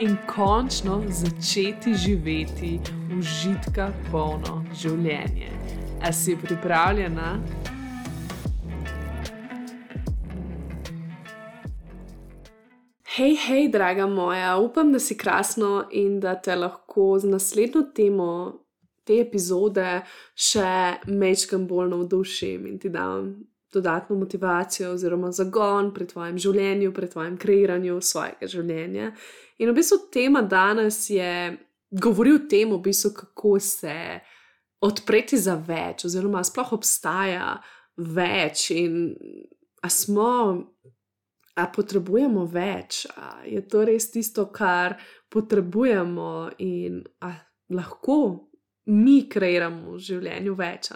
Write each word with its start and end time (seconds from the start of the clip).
in 0.00 0.16
končno 0.26 1.02
začeti 1.08 1.94
živeti 1.94 2.80
užitka 3.18 3.90
polno 4.10 4.64
življenje. 4.72 5.50
A 6.00 6.12
si 6.12 6.36
pripravljena? 6.40 7.34
Hej, 13.16 13.36
hej, 13.46 13.68
draga 13.68 14.06
moja, 14.06 14.56
upam, 14.56 14.92
da 14.92 14.98
si 14.98 15.18
krasno 15.20 15.84
in 15.92 16.16
da 16.20 16.34
te 16.40 16.56
lahko 16.56 17.18
z 17.20 17.28
naslednjo 17.28 17.84
temo 17.94 18.32
te 19.04 19.20
epizode 19.20 20.00
še 20.32 21.04
mečkam 21.12 21.66
bolj 21.68 21.92
navdušim 21.92 22.66
in 22.70 22.78
ti 22.80 22.88
dam 22.88 23.34
dodatno 23.72 24.16
motivacijo 24.16 24.94
oziroma 24.94 25.30
zagon 25.32 25.92
pri 25.94 26.06
tvojem 26.06 26.38
življenju, 26.38 26.94
pri 26.94 27.10
tvojem 27.12 27.36
kreiranju 27.38 28.00
svojega 28.00 28.48
življenja. 28.50 29.12
In 29.60 29.68
v 29.68 29.76
bistvu 29.76 29.98
tema 30.12 30.40
danes 30.42 31.10
je 31.12 31.56
govoril 31.90 32.38
o 32.38 32.46
tem, 32.48 32.70
v 32.72 32.80
bistvu, 32.80 33.12
kako 33.14 33.58
se 33.60 34.20
odpreti 34.80 35.36
za 35.36 35.58
več, 35.60 36.06
oziroma 36.08 36.40
sploh 36.44 36.72
obstaja 36.78 37.58
več 37.96 38.70
in 38.72 39.10
a 39.84 39.90
smo. 39.92 40.34
A 41.60 41.66
potrebujemo 41.68 42.46
več, 42.48 43.02
a 43.10 43.42
je 43.44 43.60
to 43.68 43.82
res 43.84 44.06
tisto, 44.08 44.46
kar 44.54 44.94
potrebujemo, 45.28 46.54
in 46.62 47.02
a 47.26 47.34
lahko 47.74 48.16
mi 48.94 49.26
kreiramo 49.28 49.96
v 49.96 50.00
življenju 50.06 50.54
več. 50.56 50.88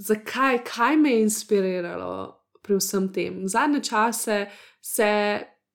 Zakaj, 0.00 0.62
kaj 0.64 0.96
me 0.96 1.12
je 1.12 1.24
inspiriralo 1.26 2.12
pri 2.62 2.78
vsem 2.78 3.10
tem? 3.12 3.42
Zadnje 3.50 3.82
čase 3.90 4.38
se 4.80 5.10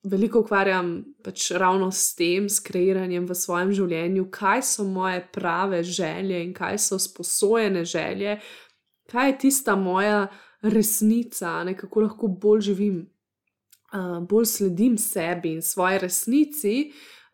veliko 0.06 0.40
ukvarjam 0.40 0.92
pač 1.24 1.50
ravno 1.52 1.92
s 1.92 2.16
tem, 2.16 2.50
s 2.50 2.60
kreiranjem 2.64 3.26
v 3.26 3.36
svojem 3.38 3.74
življenju, 3.76 4.28
kaj 4.32 4.64
so 4.64 4.86
moje 4.88 5.24
prave 5.34 5.84
želje 5.84 6.44
in 6.44 6.54
kaj 6.54 6.80
so 6.86 7.00
sposojene 7.02 7.86
želje, 7.86 8.40
kaj 9.12 9.30
je 9.30 9.38
tista 9.46 9.76
moja 9.76 10.28
resnica, 10.62 11.64
ne, 11.64 11.76
kako 11.78 12.06
lahko 12.08 12.28
bolj 12.28 12.62
živim, 12.72 13.02
uh, 13.94 14.20
bolj 14.26 14.46
sledim 14.46 14.98
sebi 14.98 15.56
in 15.58 15.62
svoji 15.62 16.00
resnici. 16.06 16.78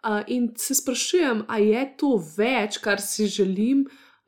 Uh, 0.02 0.24
in 0.28 0.50
se 0.58 0.76
sprašujem, 0.76 1.46
ali 1.48 1.70
je 1.76 1.86
to 1.98 2.16
več, 2.38 2.80
kar 2.82 3.02
si 3.02 3.28
želim, 3.30 3.86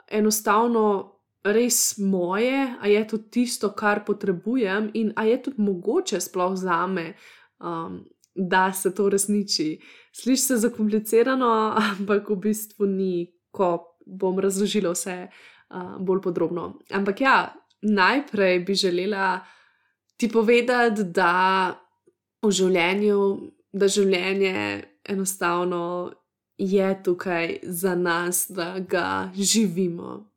enostavno 0.08 1.14
res 1.44 1.98
moje, 1.98 2.76
ali 2.82 2.94
je 2.94 3.08
to 3.08 3.18
tisto, 3.18 3.72
kar 3.76 4.04
potrebujem, 4.06 4.92
in 4.94 5.14
ali 5.16 5.34
je 5.34 5.42
tudi 5.44 5.62
mogoče 5.62 6.22
sploh 6.22 6.56
za 6.56 6.86
me, 6.88 7.14
um, 7.60 8.04
da 8.36 8.74
se 8.74 8.94
to 8.96 9.10
resniči. 9.10 9.80
Sliši 10.12 10.42
se 10.42 10.58
zakomplicirano, 10.58 11.74
ampak 11.78 12.30
v 12.30 12.36
bistvu 12.36 12.86
ni, 12.86 13.34
ko 13.52 13.98
bom 14.06 14.40
razložila 14.40 14.92
vse 14.94 15.18
uh, 15.28 15.98
bolj 16.00 16.22
podrobno. 16.22 16.80
Ampak 16.92 17.22
ja, 17.22 17.54
najprej 17.82 18.60
bi 18.60 18.76
želela 18.76 19.40
ti 20.18 20.30
povedati, 20.32 21.04
da 21.04 21.74
v 22.44 22.52
življenju, 22.52 23.20
da 23.74 23.88
življenje 23.88 24.84
enostavno 25.10 26.12
je 26.58 27.04
tukaj 27.04 27.60
za 27.64 27.96
nas, 27.96 28.46
da 28.50 28.80
ga 28.80 29.32
živimo, 29.36 30.30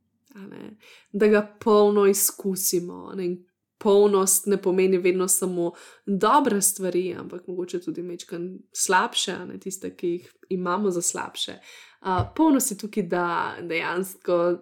da 1.13 1.29
ga 1.29 1.43
polno 1.61 2.07
izkusimo. 2.07 3.13
Ne? 3.15 3.37
Polnost 3.87 4.49
ne 4.51 4.57
pomeni 4.59 4.99
vedno 4.99 5.29
samo 5.31 5.73
dobre 6.07 6.61
stvari, 6.63 7.15
ampak 7.15 7.47
mogoče 7.47 7.81
tudi 7.85 8.03
nekaj 8.03 8.49
slabše, 8.75 9.37
ne 9.47 9.61
tiste, 9.63 9.93
ki 9.97 10.09
jih 10.09 10.33
imamo 10.59 10.91
za 10.91 11.03
slabše. 11.03 11.61
Uh, 12.01 12.27
polnost 12.37 12.71
je 12.71 12.79
tukaj, 12.79 13.03
da 13.03 13.27
dejansko 13.63 14.57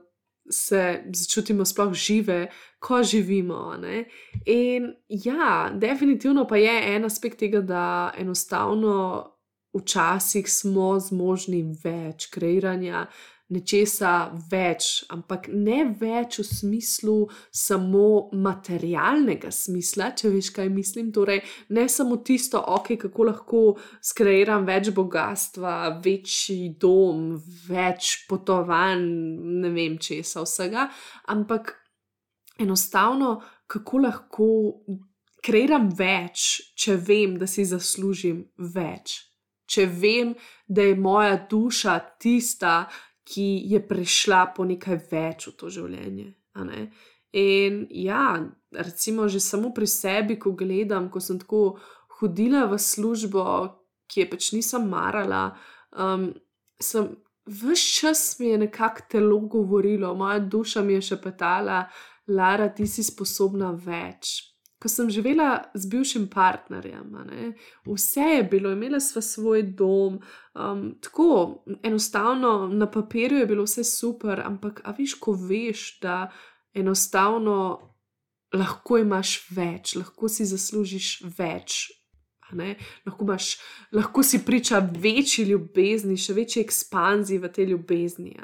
se 0.50 1.04
začutimo 1.12 1.64
sploh 1.64 1.92
žive, 1.92 2.50
ko 2.78 3.02
živimo. 3.02 3.76
Ne? 3.80 4.04
In 4.46 4.92
ja, 5.08 5.70
definitivno 5.74 6.46
pa 6.46 6.56
je 6.56 6.96
en 6.96 7.04
aspekt 7.04 7.38
tega, 7.38 7.60
da 7.60 8.12
enostavno 8.18 9.30
včasih 9.74 10.50
smo 10.52 10.98
zmožni 11.00 11.64
več 11.84 12.28
kreiranja, 12.30 13.06
nečesa 13.54 14.12
več, 14.50 15.04
ampak 15.14 15.48
ne 15.52 15.84
več 16.00 16.40
v 16.40 16.44
smislu 16.48 17.16
samo 17.54 18.30
materialnega 18.34 19.52
smisla, 19.54 20.10
če 20.18 20.32
veš, 20.34 20.50
kaj 20.56 20.70
mislim. 20.74 21.12
Torej, 21.14 21.42
ne 21.76 21.86
samo 21.88 22.18
tisto, 22.26 22.60
ok, 22.76 22.94
kako 23.06 23.28
lahko 23.30 23.62
skreiram 24.02 24.66
več 24.68 24.90
bogatstva, 24.96 25.74
večji 26.04 26.74
dom, 26.80 27.34
več 27.68 28.26
potovanj, 28.28 29.08
ne 29.64 29.74
vem 29.74 29.98
česa 30.02 30.44
vsega, 30.44 30.88
ampak 31.34 31.76
enostavno, 32.60 33.36
kako 33.70 34.06
lahko. 34.06 34.48
Kreiram 35.44 35.90
več, 35.92 36.72
če 36.80 36.94
vem, 37.04 37.34
da 37.36 37.44
si 37.44 37.66
zaslužim 37.68 38.38
več 38.72 39.18
če 39.66 39.86
vem, 39.88 40.34
da 40.68 40.88
je 40.88 40.96
moja 40.96 41.36
duša 41.50 41.98
tista, 42.20 42.84
ki 43.24 43.64
je 43.72 43.80
prišla 43.88 44.46
po 44.56 44.66
nekaj 44.68 45.00
več 45.10 45.48
v 45.48 45.56
to 45.58 45.72
življenje. 45.72 46.34
In 47.34 47.86
ja, 47.90 48.38
recimo, 48.70 49.26
že 49.28 49.40
samo 49.42 49.72
pri 49.74 49.88
sebi, 49.90 50.38
ko 50.38 50.52
gledam, 50.54 51.10
ko 51.10 51.18
sem 51.18 51.40
tako 51.40 51.80
hodila 52.20 52.68
v 52.70 52.78
službo, 52.78 53.42
ki 54.06 54.22
je 54.22 54.30
pač 54.30 54.52
nisem 54.54 54.88
marala, 54.88 55.52
um, 55.92 56.32
sem. 56.78 57.14
Ves 57.44 57.76
čas 57.76 58.38
mi 58.40 58.48
je 58.48 58.58
nekako 58.62 59.02
telo 59.12 59.36
govorilo, 59.52 60.14
moja 60.16 60.38
duša 60.40 60.80
mi 60.80 60.94
je 60.96 61.02
še 61.10 61.18
petala, 61.20 61.82
Lara, 62.32 62.70
ti 62.72 62.86
si 62.88 63.02
sposobna 63.04 63.74
več, 63.76 64.53
ko 64.84 64.88
sem 64.92 65.08
živela 65.10 65.64
z 65.74 65.88
bivšim 65.88 66.26
partnerjem, 66.28 67.14
vse 67.88 68.20
je 68.20 68.42
bilo, 68.44 68.72
imela 68.72 68.98
sva 69.00 69.22
svoj 69.24 69.62
dom, 69.62 70.18
um, 70.52 70.82
tako 71.00 71.64
enostavno 71.82 72.68
na 72.68 72.90
papirju 72.90 73.38
je 73.38 73.46
bilo 73.46 73.64
vse 73.64 73.84
super, 73.84 74.42
ampak 74.44 74.82
a 74.84 74.92
viš, 74.92 75.14
ko 75.14 75.32
veš, 75.32 76.00
da 76.02 76.28
enostavno 76.74 77.56
lahko 78.52 78.98
imaš 79.00 79.38
več, 79.56 79.94
lahko 79.96 80.28
si 80.28 80.44
zaslužiš 80.44 81.08
več. 81.38 81.86
Lahko, 82.52 83.24
imaš, 83.24 83.54
lahko 83.92 84.22
si 84.22 84.42
priča 84.44 84.82
večji 84.84 85.46
ljubezni, 85.48 86.18
še 86.20 86.36
večji 86.36 86.60
ekspanziji 86.60 87.40
v 87.40 87.48
tej 87.48 87.70
ljubezni. 87.72 88.36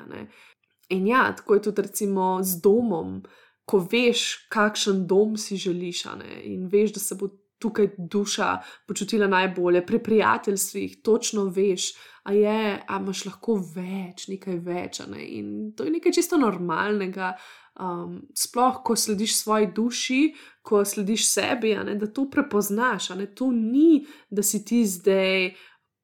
In 0.96 1.06
ja, 1.06 1.28
tako 1.36 1.60
je 1.60 1.66
tudi 1.68 1.84
recimo 1.84 2.38
z 2.42 2.62
domom 2.64 3.20
ko 3.70 3.78
veš, 3.92 4.48
kakšen 4.50 5.04
dom 5.06 5.36
si 5.38 5.56
želiš, 5.60 6.04
in 6.42 6.66
veš, 6.72 6.96
da 6.96 7.00
se 7.00 7.14
bo 7.14 7.28
tukaj 7.60 7.90
duša 7.98 8.58
počutila 8.88 9.28
najbolje, 9.28 9.84
pri 9.86 9.98
prijateljstvih, 10.02 11.02
točno 11.04 11.44
veš, 11.44 11.92
a 12.24 12.32
je, 12.32 12.82
a 12.88 12.98
imaš 13.00 13.24
lahko 13.28 13.58
več, 13.74 14.26
nekaj 14.28 14.58
več. 14.64 15.00
Ne? 15.08 15.24
In 15.38 15.72
to 15.76 15.84
je 15.84 15.94
nekaj 15.94 16.16
čisto 16.18 16.40
normalnega. 16.40 17.34
Um, 17.80 18.26
sploh, 18.36 18.80
ko 18.84 18.96
slediš 18.96 19.38
svoji 19.38 19.70
duši, 19.76 20.20
ko 20.66 20.82
slediš 20.84 21.28
sebi, 21.30 21.70
ne, 21.86 21.94
da 21.96 22.10
to 22.12 22.26
prepoznaš. 22.28 23.12
Ne, 23.16 23.30
to 23.36 23.52
ni, 23.54 24.02
da 24.28 24.42
si 24.44 24.64
ti 24.66 24.82
zdaj 24.84 25.52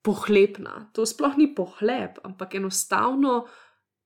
pohlepna. 0.07 0.87
To 0.97 1.05
sploh 1.05 1.37
ni 1.37 1.51
pohlep, 1.55 2.23
ampak 2.25 2.55
enostavno 2.61 3.43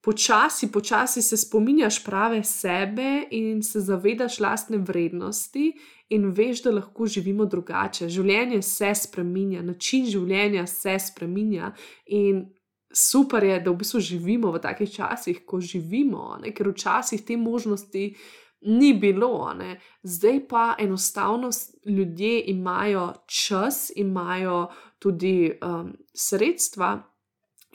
počasi, 0.01 0.73
počasi 0.73 1.23
se 1.23 1.37
spominjaš 1.37 2.05
prave 2.05 2.45
sebe 2.45 3.25
in 3.31 3.63
se 3.63 3.81
zavedaš 3.81 4.41
lastne 4.41 4.79
vrednosti, 4.79 5.73
in 6.11 6.31
veš, 6.35 6.63
da 6.63 6.73
lahko 6.75 7.07
živimo 7.07 7.47
drugače. 7.47 8.09
Življenje 8.09 8.63
se 8.67 8.95
spremenja, 9.05 9.63
način 9.63 10.07
življenja 10.11 10.67
se 10.67 10.97
spremenja. 10.99 11.73
In 12.07 12.49
super 12.93 13.45
je, 13.47 13.61
da 13.61 13.71
v 13.71 13.79
bistvu 13.83 14.01
živimo 14.03 14.51
v 14.53 14.63
takih 14.63 14.91
časih, 14.91 15.45
ko 15.47 15.61
živimo, 15.63 16.41
ne? 16.43 16.55
ker 16.55 16.73
včasih 16.73 17.23
te 17.27 17.39
možnosti. 17.39 18.15
Ni 18.61 18.91
bilo, 18.93 19.55
ne? 19.57 19.79
zdaj 20.05 20.43
pa 20.49 20.65
enostavno 20.79 21.49
ljudje 21.87 22.43
imajo 22.53 23.07
čas, 23.27 23.87
imajo 23.97 24.67
tudi 24.99 25.49
um, 25.65 25.95
sredstva, 26.13 26.91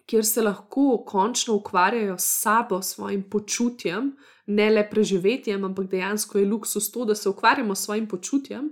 kjer 0.06 0.26
se 0.26 0.42
lahko 0.42 1.04
končno 1.08 1.56
ukvarjajo 1.56 2.18
s 2.18 2.42
sabo, 2.42 2.82
s 2.82 2.96
svojim 2.96 3.24
počutjem, 3.30 4.16
ne 4.46 4.70
le 4.70 4.90
preživetjem, 4.90 5.64
ampak 5.64 5.88
dejansko 5.90 6.38
je 6.38 6.46
luksus 6.46 6.92
to, 6.92 7.06
da 7.06 7.16
se 7.16 7.30
ukvarjamo 7.30 7.76
s 7.76 7.86
svojim 7.86 8.08
počutjem. 8.08 8.72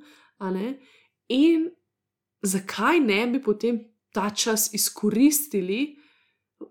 In 1.27 1.69
zakaj 2.41 2.99
ne 2.99 3.27
bi 3.27 3.41
potem 3.41 3.79
ta 4.13 4.29
čas 4.29 4.73
izkoristili 4.73 5.95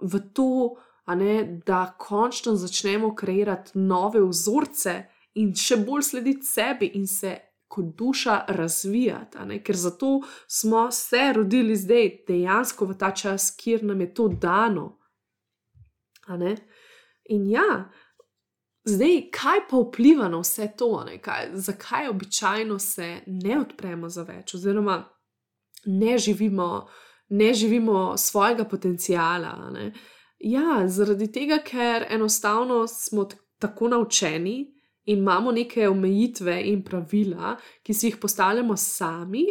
v 0.00 0.20
to, 0.32 0.76
ne, 1.06 1.62
da 1.67 1.94
končno 1.99 2.55
začnemo 2.56 3.15
kreirati 3.15 3.79
nove 3.79 4.23
vzorce 4.23 5.03
in 5.35 5.55
še 5.55 5.76
bolj 5.76 6.03
slediti 6.03 6.47
sebi 6.47 6.93
in 6.94 7.06
se 7.06 7.38
kot 7.72 7.84
duša 7.96 8.44
razvijati, 8.48 9.62
ker 9.64 9.76
zato 9.76 10.20
smo 10.46 10.90
se 10.90 11.32
rodili 11.32 11.76
zdaj, 11.76 12.10
dejansko 12.28 12.86
v 12.86 12.98
ta 12.98 13.10
čas, 13.10 13.54
kjer 13.56 13.84
nam 13.84 14.00
je 14.00 14.14
to 14.14 14.28
dano. 14.28 14.98
In 17.24 17.48
ja, 17.50 17.90
zdaj, 18.84 19.16
kaj 19.32 19.64
pa 19.70 19.80
vpliva 19.80 20.28
na 20.28 20.42
vse 20.42 20.69
to, 20.78 21.06
kaj, 21.20 21.48
zakaj 21.54 22.08
običajno 22.08 22.78
se 22.78 23.20
ne 23.26 23.60
odpremo 23.60 24.08
za 24.08 24.22
več, 24.28 24.54
oziroma 24.54 25.04
ne 25.86 26.19
živimo, 26.19 26.88
ne 27.28 27.54
živimo 27.54 28.16
svojega 28.16 28.64
potencijala. 28.64 29.72
Ja, 30.38 30.82
zaradi 30.88 31.32
tega, 31.32 31.62
ker 31.64 32.06
enostavno 32.10 32.86
smo 32.86 33.28
tako 33.58 33.88
naučeni, 33.88 34.81
imamo 35.04 35.52
neke 35.52 35.88
omejitve 35.88 36.60
in 36.64 36.82
pravila, 36.84 37.56
ki 37.82 37.94
si 37.94 38.06
jih 38.06 38.16
postavljamo 38.22 38.76
sami, 38.76 39.46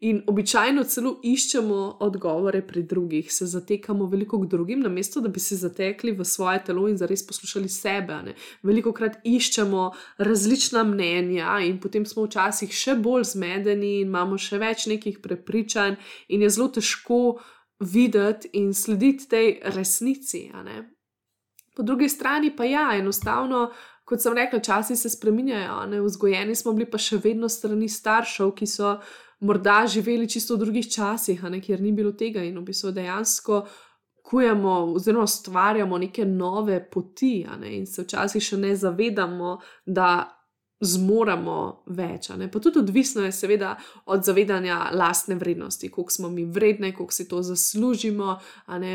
in 0.00 0.22
običajno 0.26 0.84
celo 0.84 1.14
iščemo 1.22 1.96
odgovore 2.00 2.60
pri 2.66 2.82
drugih, 2.82 3.32
se 3.32 3.46
zatekamo 3.46 4.06
veliko 4.06 4.40
k 4.42 4.48
drugim, 4.50 4.80
namesto 4.80 5.20
da 5.20 5.28
bi 5.28 5.40
se 5.40 5.56
zatekli 5.56 6.12
v 6.12 6.24
svoje 6.24 6.64
telo 6.64 6.88
in 6.88 6.96
zares 6.96 7.26
poslušali 7.26 7.68
sebe. 7.68 8.34
Veliko 8.62 8.92
krat 8.92 9.16
iščemo 9.24 9.90
različna 10.18 10.84
mnenja, 10.84 11.58
in 11.64 11.80
potem 11.80 12.06
smo 12.06 12.26
včasih 12.26 12.72
še 12.72 12.94
bolj 12.94 13.24
zmedeni 13.34 14.00
in 14.00 14.08
imamo 14.08 14.38
še 14.38 14.58
več 14.58 14.86
nekih 14.86 15.20
prepričanj, 15.22 15.96
in 16.28 16.42
je 16.42 16.50
zelo 16.50 16.68
težko 16.68 17.38
videti 17.80 18.50
in 18.52 18.74
slediti 18.74 19.28
tej 19.28 19.58
resnici. 19.74 20.50
Po 21.74 21.82
drugi 21.82 22.08
strani 22.08 22.52
pa 22.56 22.64
ja, 22.64 22.90
enostavno 22.94 23.70
kot 24.04 24.22
sem 24.22 24.34
rekla, 24.36 24.60
časi 24.60 24.96
se 24.96 25.08
spremenjajo, 25.10 25.86
ne? 25.90 26.02
vzgojeni 26.04 26.54
smo 26.54 26.72
bili 26.76 26.90
pa 26.90 27.00
še 27.00 27.20
vedno 27.24 27.48
strani 27.48 27.88
staršev, 27.88 28.52
ki 28.56 28.68
so 28.68 28.98
morda 29.40 29.84
živeli 29.88 30.28
čisto 30.28 30.56
v 30.56 30.64
drugih 30.64 30.90
časih, 30.92 31.42
ne? 31.48 31.60
kjer 31.60 31.80
ni 31.80 31.92
bilo 31.92 32.12
tega 32.12 32.44
in 32.44 32.58
v 32.60 32.68
bistvu 32.68 32.92
dejansko 32.96 33.64
kujemo 34.24 34.70
oziroma 34.96 35.24
ustvarjamo 35.24 35.98
neke 35.98 36.24
nove 36.24 36.90
poti 36.90 37.46
in 37.70 37.86
se 37.86 38.02
včasih 38.02 38.42
še 38.42 38.56
ne 38.56 38.76
zavedamo, 38.76 39.58
da 39.86 40.08
zmoremo 40.80 41.84
več. 41.86 42.28
Pa 42.52 42.60
tudi 42.60 42.78
odvisno 42.78 43.24
je, 43.24 43.32
seveda, 43.32 43.74
od 44.06 44.24
zavedanja 44.24 44.90
lastne 44.92 45.36
vrednosti, 45.38 45.88
koliko 45.88 46.12
smo 46.12 46.28
mi 46.28 46.44
vredni, 46.44 46.92
koliko 46.92 47.12
si 47.12 47.28
to 47.28 47.42
zaslužimo. 47.42 48.38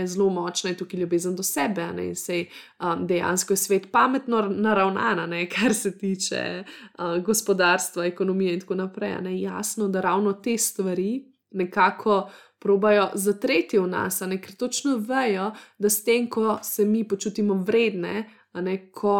Zelo 0.06 0.30
močna 0.30 0.70
je 0.70 0.78
tukaj 0.78 1.00
ljubezen 1.00 1.36
do 1.36 1.44
sebe 1.44 1.88
in 1.98 2.16
se 2.16 2.46
um, 2.80 3.08
dejansko 3.08 3.54
je 3.54 3.58
svet 3.58 3.92
pametno 3.92 4.42
naravnan, 4.42 5.34
kar 5.56 5.74
se 5.74 5.98
tiče 5.98 6.64
uh, 6.64 7.24
gospodarstva, 7.24 8.06
ekonomije 8.06 8.54
in 8.54 8.60
tako 8.60 8.76
naprej. 8.76 9.42
Jasno, 9.42 9.88
da 9.88 10.02
ravno 10.02 10.34
te 10.34 10.58
stvari 10.58 11.26
nekako. 11.52 12.30
Probajo 12.60 13.06
zatreti 13.16 13.78
v 13.80 13.86
nas, 13.88 14.18
ne, 14.28 14.36
ker 14.42 14.52
točno 14.60 14.98
vejo, 14.98 15.54
da 15.80 15.88
s 15.90 16.04
tem, 16.04 16.26
ko 16.28 16.58
se 16.60 16.84
mi 16.86 17.06
počutimo 17.08 17.54
vredne, 17.64 18.26
ne, 18.54 18.74
ko 18.92 19.14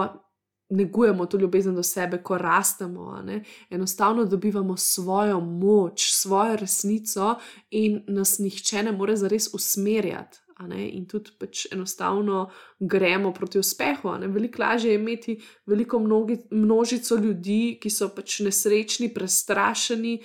negujemo 0.70 1.26
to 1.26 1.38
ljubezen 1.38 1.76
do 1.76 1.84
sebe, 1.84 2.24
ko 2.24 2.38
rastemo, 2.38 3.24
enostavno 3.70 4.26
dobivamo 4.26 4.78
svojo 4.78 5.40
moč, 5.40 6.12
svojo 6.12 6.56
resnico 6.56 7.36
in 7.70 8.04
nas 8.08 8.40
nihče 8.40 8.84
ne 8.84 8.92
more 8.92 9.16
zares 9.16 9.54
usmerjati. 9.54 10.40
In 10.68 11.06
tudi 11.08 11.32
pač 11.40 11.68
enostavno 11.72 12.50
gremo 12.80 13.32
proti 13.34 13.60
uspehu. 13.60 14.10
Veliko 14.28 14.62
lažje 14.62 14.92
je 14.92 14.96
imeti 14.96 15.38
veliko 15.66 16.00
mnogi, 16.00 16.38
množico 16.52 17.16
ljudi, 17.16 17.78
ki 17.82 17.90
so 17.90 18.10
pač 18.16 18.40
nesrečni, 18.44 19.14
prestrašeni 19.14 20.20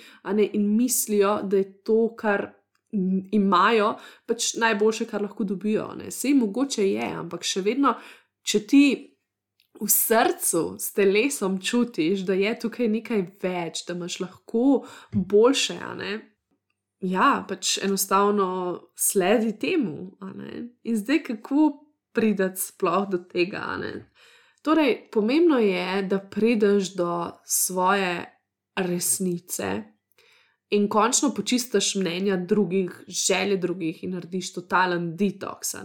in 0.51 0.67
mislijo, 0.75 1.39
da 1.43 1.57
je 1.57 1.83
to, 1.83 2.15
kar 2.19 2.49
imajo, 3.31 3.95
pač 4.27 4.53
najboljše, 4.59 5.05
kar 5.05 5.21
lahko 5.21 5.43
dobijo. 5.43 5.89
Sej 6.09 6.33
mogoče 6.33 6.91
je, 6.91 7.09
ampak 7.15 7.43
še 7.43 7.61
vedno, 7.61 7.95
če 8.43 8.65
ti 8.67 8.83
v 9.81 9.89
srcu, 9.89 10.75
s 10.79 10.93
telesom 10.93 11.59
čutiš, 11.61 12.25
da 12.27 12.33
je 12.33 12.53
tukaj 12.59 12.87
nekaj 12.87 13.25
več, 13.43 13.83
da 13.87 13.93
imaš 13.93 14.19
lahko 14.23 14.85
boljše. 15.11 15.79
Ja, 17.05 17.45
pač 17.47 17.77
enostavno 17.83 18.47
sledi 18.95 19.53
temu. 19.59 20.15
In 20.83 20.97
zdaj, 20.97 21.23
kako 21.31 21.71
prideti 22.15 22.61
sploh 22.61 23.09
do 23.11 23.19
tega? 23.19 23.75
Torej, 24.65 24.95
pomembno 25.11 25.59
je, 25.61 26.05
da 26.09 26.19
prideš 26.19 26.95
do 26.95 27.11
svoje 27.45 28.25
resnice 28.75 29.83
in 30.69 30.87
končno 30.89 31.29
počistiš 31.35 31.95
mnenja 31.95 32.37
drugih, 32.37 33.03
želje 33.07 33.57
drugih 33.57 34.03
in 34.03 34.15
narediš 34.17 34.53
totalen 34.53 35.15
detoks. 35.15 35.75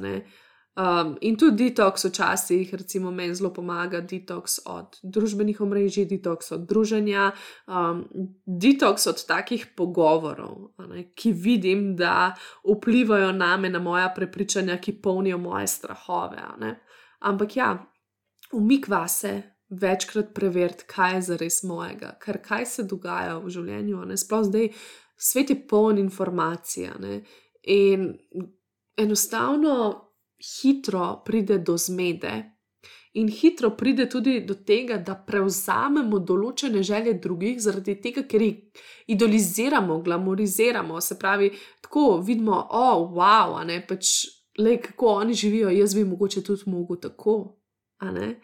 Um, 0.79 1.17
in 1.21 1.35
tudi 1.37 1.65
detoks 1.65 2.05
včasih, 2.05 2.75
recimo, 2.75 3.11
meni 3.11 3.35
zelo 3.35 3.51
pomaga, 3.53 3.99
detoks 4.01 4.61
od 4.71 5.01
družbenih 5.03 5.61
omrežij, 5.61 6.07
detoks 6.07 6.53
od 6.55 6.69
druženja, 6.69 7.33
um, 7.67 8.05
detoks 8.47 9.07
od 9.11 9.25
takih 9.27 9.67
pogovorov, 9.77 10.71
ne, 10.93 11.09
ki 11.15 11.33
vidim, 11.35 11.97
da 11.99 12.37
vplivajo 12.63 13.33
na 13.33 13.57
me, 13.57 13.71
na 13.71 13.83
moja 13.83 14.13
prepričanja, 14.15 14.79
ki 14.79 15.01
polnijo 15.03 15.39
moje 15.39 15.67
strahove. 15.67 16.39
Ampak 17.19 17.57
ja, 17.57 17.73
umik 18.53 18.89
vase, 18.89 19.43
večkrat 19.71 20.31
preveriti, 20.35 20.87
kaj 20.87 21.15
je 21.15 21.23
zares 21.23 21.63
mojega, 21.63 22.15
ker 22.23 22.39
kaj 22.43 22.67
se 22.67 22.85
dogaja 22.87 23.39
v 23.39 23.51
življenju. 23.51 24.05
Sploh 24.17 24.47
zdaj, 24.47 24.71
svet 25.19 25.51
je 25.51 25.59
poln 25.69 25.99
informacij. 25.99 26.89
In 27.67 28.15
enostavno 28.97 30.10
hitro 30.41 31.23
pride 31.25 31.59
do 31.59 31.77
zmede. 31.79 32.57
In 33.13 33.29
hitro 33.29 33.73
pride 33.77 34.07
tudi 34.07 34.41
do 34.47 34.55
tega, 34.55 34.97
da 34.97 35.17
prevzamemo 35.27 36.21
določene 36.23 36.83
želje 36.87 37.17
drugih, 37.23 37.57
zaradi 37.59 37.97
tega, 38.03 38.23
ker 38.23 38.43
jih 38.45 38.85
idoliziramo, 39.11 39.99
glamoriziramo. 40.07 41.01
Se 41.03 41.19
pravi, 41.19 41.51
tako 41.83 42.21
vidimo, 42.27 42.55
o, 42.55 42.85
oh, 42.93 43.09
wow, 43.19 43.57
ne, 43.67 43.81
pač, 43.87 44.13
le 44.59 44.77
kako 44.83 45.17
oni 45.25 45.35
živijo, 45.35 45.73
jaz 45.75 45.97
bi 45.99 46.07
mogoče 46.07 46.45
tudi 46.47 46.71
mogel 46.71 47.01
tako. 47.03 47.41
Ne? 48.15 48.37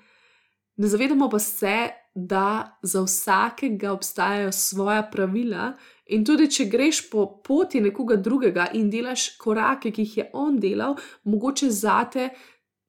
ne 0.76 0.88
zavedamo 0.88 1.30
pa 1.30 1.38
se, 1.38 1.76
da 2.16 2.78
za 2.82 3.02
vsakega 3.02 3.92
obstajajo 3.92 4.52
svoja 4.52 5.02
pravila, 5.12 5.74
in 6.06 6.24
tudi 6.24 6.48
če 6.50 6.64
greš 6.72 7.02
po 7.10 7.26
poti 7.44 7.80
nekoga 7.84 8.16
drugega 8.16 8.70
in 8.72 8.90
delaš 8.90 9.28
korake, 9.36 9.92
ki 9.92 10.02
jih 10.06 10.16
je 10.16 10.28
on 10.32 10.60
delal, 10.60 10.96
mogoče 11.24 11.70
zate 11.70 12.30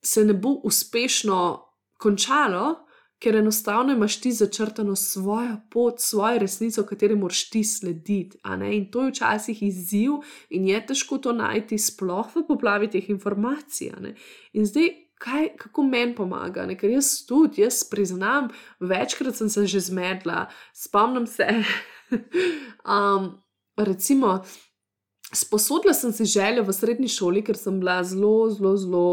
se 0.03 0.23
ne 0.25 0.33
bo 0.33 0.53
uspešno 0.63 1.39
končalo, 1.99 2.87
ker 3.19 3.35
enostavno 3.35 3.93
imaš 3.93 4.19
ti 4.21 4.31
začrtano 4.31 4.95
svojo 4.95 5.57
pot, 5.73 5.99
svojo 5.99 6.39
resnico, 6.39 6.85
kateri 6.85 7.15
moraš 7.15 7.49
ti 7.49 7.63
slediti. 7.63 8.37
In 8.71 8.91
to 8.91 9.03
je 9.03 9.11
včasih 9.11 9.63
izziv, 9.63 10.21
in 10.49 10.67
je 10.67 10.85
težko 10.85 11.17
to 11.17 11.33
najti, 11.33 11.77
sploh 11.77 12.29
v 12.35 12.45
poplavi 12.47 12.89
teh 12.93 13.09
informacij. 13.09 13.91
In 14.53 14.65
zdaj 14.65 15.06
kaj, 15.17 15.49
kako 15.57 15.83
meni 15.83 16.15
pomaga, 16.15 16.65
ne? 16.65 16.77
ker 16.77 16.91
jaz 16.91 17.25
tudi, 17.27 17.61
jaz 17.61 17.83
priznam, 17.89 18.49
večkrat 18.79 19.35
sem 19.35 19.49
se 19.49 19.65
že 19.67 19.79
zmedla, 19.89 20.45
spomnim 20.73 21.27
se. 21.27 21.47
um, 22.95 23.31
recimo, 23.77 24.43
sposodila 25.33 25.93
sem 25.93 26.11
si 26.11 26.25
željo 26.25 26.63
v 26.63 26.73
srednji 26.73 27.07
šoli, 27.07 27.43
ker 27.43 27.57
sem 27.57 27.79
bila 27.79 28.03
zelo, 28.03 28.49
zelo, 28.49 28.77
zelo, 28.77 29.09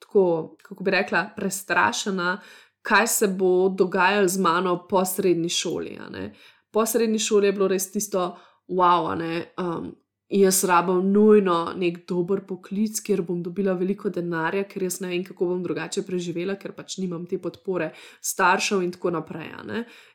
tako, 0.00 0.56
kako 0.62 0.84
bi 0.84 0.90
rekla, 0.90 1.30
prestrašena, 1.36 2.40
kaj 2.82 3.06
se 3.06 3.28
bo 3.28 3.68
dogajalo 3.68 4.28
z 4.28 4.40
mano 4.40 4.86
po 4.88 5.04
srednji 5.04 5.48
šoli. 5.48 5.98
Po 6.70 6.86
srednji 6.86 7.18
šoli 7.18 7.46
je 7.46 7.52
bilo 7.52 7.68
res 7.68 7.90
tisto, 7.92 8.36
wow, 8.68 9.14
ne, 9.18 9.52
um, 9.58 9.92
jaz 10.32 10.64
rabim 10.64 11.12
nujno 11.12 11.72
nek 11.76 12.02
dober 12.08 12.40
poklic, 12.48 13.00
kjer 13.04 13.22
bom 13.26 13.42
dobila 13.44 13.74
veliko 13.78 14.10
denarja, 14.10 14.64
ker 14.68 14.86
jaz 14.86 15.00
ne 15.04 15.10
vem, 15.12 15.24
kako 15.24 15.50
bom 15.52 15.62
drugače 15.64 16.04
preživela, 16.06 16.56
ker 16.60 16.72
pač 16.76 16.96
nimam 17.02 17.26
te 17.28 17.38
podpore 17.42 17.90
staršev 18.20 18.82
in 18.82 18.92
tako 18.96 19.12
naprej. 19.18 19.52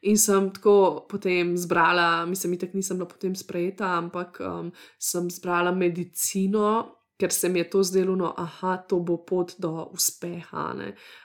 In 0.10 0.18
sem 0.18 0.50
tako 0.54 1.06
potem 1.10 1.56
zbrala, 1.58 2.26
mislim, 2.26 2.58
da 2.58 2.68
nisem 2.74 2.98
bila 2.98 3.10
potem 3.10 3.36
sprejeta, 3.36 3.94
ampak 3.98 4.42
um, 4.42 4.72
sem 5.00 5.30
zbrala 5.30 5.72
medicino. 5.72 6.97
Ker 7.18 7.32
se 7.32 7.50
mi 7.50 7.60
je 7.60 7.70
to 7.70 7.84
zdelo, 7.84 8.16
no, 8.16 8.34
aha, 8.38 8.78
to 8.78 9.00
bo 9.00 9.18
pot 9.26 9.56
do 9.58 9.90
uspeha. 9.94 10.76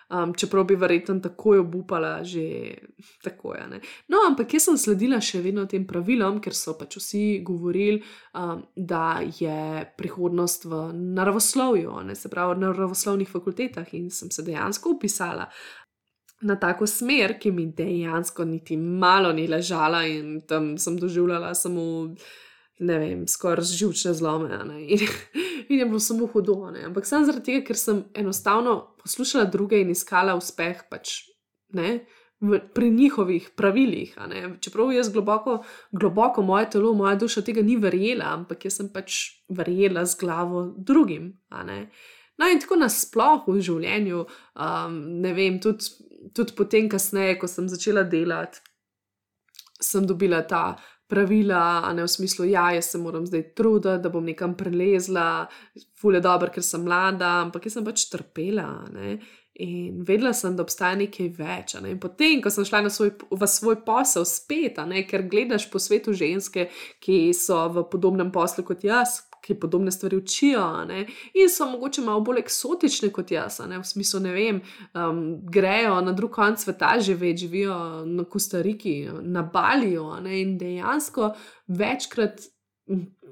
Um, 0.08 0.32
čeprav 0.34 0.64
bi 0.64 0.76
verjetno 0.76 1.18
takoj 1.20 1.58
obupala, 1.58 2.24
že 2.24 2.74
tako 3.24 3.54
je. 3.54 3.80
No, 4.08 4.24
ampak 4.28 4.54
jaz 4.54 4.68
sem 4.68 4.78
sledila 4.78 5.20
še 5.20 5.42
vedno 5.44 5.66
tem 5.68 5.84
pravilom, 5.88 6.40
ker 6.40 6.56
so 6.56 6.74
pač 6.80 6.96
vsi 6.96 7.24
govorili, 7.44 8.00
um, 8.34 8.64
da 8.76 9.20
je 9.20 9.84
prihodnost 9.98 10.64
v 10.64 10.82
naravoslovju, 11.16 12.00
ne, 12.08 12.16
se 12.16 12.32
pravi 12.32 12.60
na 12.60 12.72
naravoslovnih 12.72 13.28
fakultetah, 13.28 13.94
in 13.96 14.10
sem 14.10 14.32
se 14.32 14.44
dejansko 14.44 14.96
upisala. 14.96 15.48
Na 16.42 16.56
tako 16.58 16.88
smer, 16.90 17.36
ki 17.38 17.52
mi 17.54 17.68
dejansko 17.70 18.44
niti 18.48 18.76
malo 18.76 19.32
ni 19.32 19.44
ležala, 19.46 20.06
in 20.08 20.40
tam 20.48 20.74
sem 20.80 20.96
doživljala 20.98 21.52
samo 21.54 21.84
ne 22.78 22.98
vem, 22.98 23.26
skoraj 23.28 23.64
živčne 23.64 24.14
zlome. 24.14 24.48
In, 24.80 25.04
in 25.68 25.78
je 25.78 25.86
bilo 25.86 26.00
samo 26.00 26.26
hudo. 26.26 26.70
Ne? 26.70 26.86
Ampak 26.88 27.06
samo 27.06 27.26
zaradi 27.26 27.44
tega, 27.50 27.66
ker 27.66 27.78
sem 27.78 28.04
enostavno 28.14 28.96
poslušala 29.02 29.44
druge 29.50 29.80
in 29.80 29.90
iskala 29.90 30.34
uspeh 30.38 30.84
pač, 30.90 31.22
ne, 31.76 32.04
v, 32.42 32.60
pri 32.74 32.90
njihovih 32.90 33.50
pravilih. 33.56 34.16
Čeprav 34.60 34.92
jaz 34.92 35.12
globoko, 35.12 35.62
globoko 35.92 36.42
moje 36.42 36.70
telo, 36.70 36.94
moja 36.94 37.14
duša 37.16 37.42
tega 37.42 37.62
ni 37.62 37.76
verjela, 37.76 38.32
ampak 38.34 38.64
jaz 38.66 38.80
sem 38.80 38.90
pač 38.92 39.20
verjela 39.48 40.04
z 40.06 40.18
glavo 40.20 40.66
drugim. 40.76 41.36
No, 42.38 42.48
in 42.48 42.60
tako 42.60 42.80
nasplošno 42.80 43.54
v 43.54 43.62
življenju, 43.62 44.24
um, 44.56 44.94
ne 45.22 45.32
vem, 45.36 45.60
tudi, 45.62 45.92
tudi 46.34 46.56
potem, 46.58 46.88
kasneje, 46.90 47.36
ko 47.38 47.46
sem 47.46 47.68
začela 47.70 48.02
delati, 48.02 48.58
sem 49.82 50.06
dobila 50.06 50.42
ta 50.48 50.64
pravila, 51.12 51.82
a 51.84 51.92
ne 51.92 52.06
v 52.06 52.08
smislu, 52.08 52.48
ja, 52.48 52.70
se 52.82 52.98
moram 52.98 53.26
zdaj 53.28 53.50
truditi, 53.58 54.00
da 54.02 54.08
bom 54.08 54.24
nekam 54.24 54.56
prelezla, 54.56 55.46
fulje 56.00 56.22
dobro, 56.24 56.48
ker 56.54 56.64
sem 56.64 56.84
mlada, 56.84 57.34
ampak 57.44 57.68
jaz 57.68 57.76
sem 57.76 57.84
pač 57.86 58.06
trpela. 58.08 58.70
Ne? 58.94 59.18
In 59.60 60.00
vedela 60.08 60.32
sem, 60.32 60.56
da 60.56 60.64
obstaja 60.64 60.96
nekaj 60.96 61.28
več. 61.36 61.74
Ne? 61.84 61.92
In 61.92 62.00
potem, 62.00 62.40
ko 62.40 62.50
sem 62.50 62.64
šla 62.64 62.86
svoj, 62.88 63.12
v 63.28 63.48
svoj 63.48 63.82
posel 63.84 64.24
spet, 64.28 64.80
ne? 64.88 65.04
ker 65.08 65.26
gledaš 65.28 65.68
po 65.68 65.82
svetu 65.82 66.16
ženske, 66.16 66.70
ki 67.04 67.18
so 67.36 67.60
v 67.74 67.84
podobnem 67.92 68.32
poslu 68.32 68.64
kot 68.64 68.88
jaz, 68.88 69.20
ki 69.42 69.54
podobne 69.60 69.90
stvari 69.90 70.16
učijo, 70.16 70.84
ne? 70.84 71.06
in 71.34 71.50
so 71.50 71.66
mogoče 71.66 72.02
malo 72.02 72.20
bolj 72.20 72.38
eksotične 72.44 73.10
kot 73.12 73.30
jaz, 73.30 73.58
ne? 73.68 73.78
v 73.78 73.86
smislu, 73.86 74.20
ne 74.20 74.32
vem, 74.32 74.60
um, 74.94 75.22
grejo 75.50 76.00
na 76.00 76.12
drug 76.12 76.30
konec 76.30 76.62
sveta, 76.62 76.94
živijo, 77.00 77.36
živijo 77.36 77.78
na 78.06 78.24
Kostariki, 78.24 79.08
na 79.22 79.42
Baliju 79.42 80.06
in 80.30 80.58
dejansko 80.58 81.34
večkrat, 81.66 82.40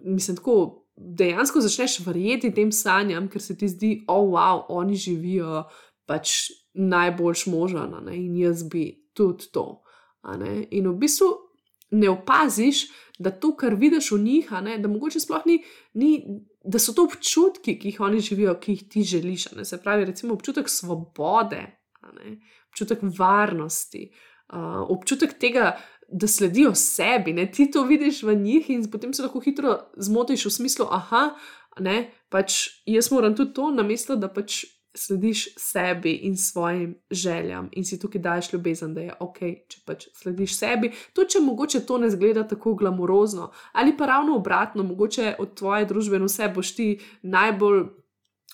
mislim, 0.05 0.37
tako. 0.37 0.77
Dejansko 1.03 1.63
začneš 1.65 1.95
verjeti 2.05 2.51
tem 2.53 2.69
sanjam, 2.73 3.29
ker 3.33 3.41
se 3.41 3.55
ti 3.57 3.69
zdi, 3.73 3.95
da 4.05 4.13
oh, 4.13 4.27
wow, 4.35 4.67
oni 4.69 4.99
živijo 5.01 5.63
pač 6.05 6.51
najboljš 6.75 7.47
možen 7.47 7.95
in 8.13 8.37
jaz 8.37 8.67
bi 8.69 9.07
tudi 9.17 9.49
to. 9.53 9.83
In 10.71 10.89
v 10.91 10.95
bistvu 11.01 11.31
ne 11.91 12.11
opaziš, 12.11 12.87
da 13.19 13.31
to, 13.31 13.53
kar 13.57 13.75
vidiš 13.75 14.13
v 14.13 14.19
njih, 14.19 14.53
ne, 14.65 14.79
da 14.79 14.89
mogoče 14.89 15.21
sploh 15.21 15.45
ni, 15.47 15.59
ni, 15.95 16.11
da 16.65 16.79
so 16.79 16.95
to 16.97 17.05
občutki, 17.05 17.77
ki 17.79 17.93
jih 17.93 18.01
oni 18.01 18.21
živijo, 18.25 18.55
ki 18.61 18.73
jih 18.73 18.89
ti 18.89 19.03
želiš. 19.05 19.49
Se 19.65 19.79
pravi, 19.83 20.05
recimo 20.09 20.35
občutek 20.35 20.69
svobode, 20.69 21.61
ne, 22.17 22.37
občutek 22.71 23.03
varnosti, 23.19 24.07
uh, 24.53 24.89
občutek 24.89 25.39
tega, 25.39 25.75
da 26.13 26.27
sledijo 26.27 26.75
sebi. 26.75 27.33
Ne, 27.33 27.47
ti 27.53 27.71
to 27.71 27.85
vidiš 27.85 28.23
v 28.23 28.35
njih 28.35 28.71
in 28.71 28.91
potem 28.91 29.15
se 29.15 29.23
lahko 29.23 29.41
hitro 29.41 29.79
zmotiš 29.97 30.47
v 30.47 30.51
smislu, 30.51 30.87
ne, 31.81 32.11
pač 32.29 32.83
jaz 32.87 33.13
moram 33.13 33.37
tudi 33.37 33.55
to, 33.55 33.71
namesto 33.71 34.17
da 34.17 34.29
pač 34.29 34.65
slediš 34.95 35.49
sebi 35.57 36.13
in 36.13 36.37
svojim 36.37 36.95
željam 37.11 37.69
in 37.73 37.85
si 37.85 37.99
tukaj 37.99 38.21
daš 38.21 38.53
ljubezen, 38.53 38.95
da 38.95 39.01
je 39.01 39.15
ok, 39.21 39.39
če 39.69 39.81
pač 39.87 40.07
slediš 40.15 40.57
sebi. 40.59 40.93
To, 41.13 41.25
če 41.25 41.41
mogoče 41.41 41.85
to 41.87 41.99
ne 41.99 42.11
zgleda 42.11 42.45
tako 42.49 42.75
glamurozno, 42.75 43.51
ali 43.73 43.97
pa 43.97 44.07
ravno 44.07 44.37
obratno, 44.37 44.83
mogoče 44.83 45.35
od 45.39 45.55
tvoje 45.59 45.87
družbe 45.87 46.19
vse 46.19 46.49
boš 46.55 46.75
ti 46.75 46.89
najbolj 47.23 47.85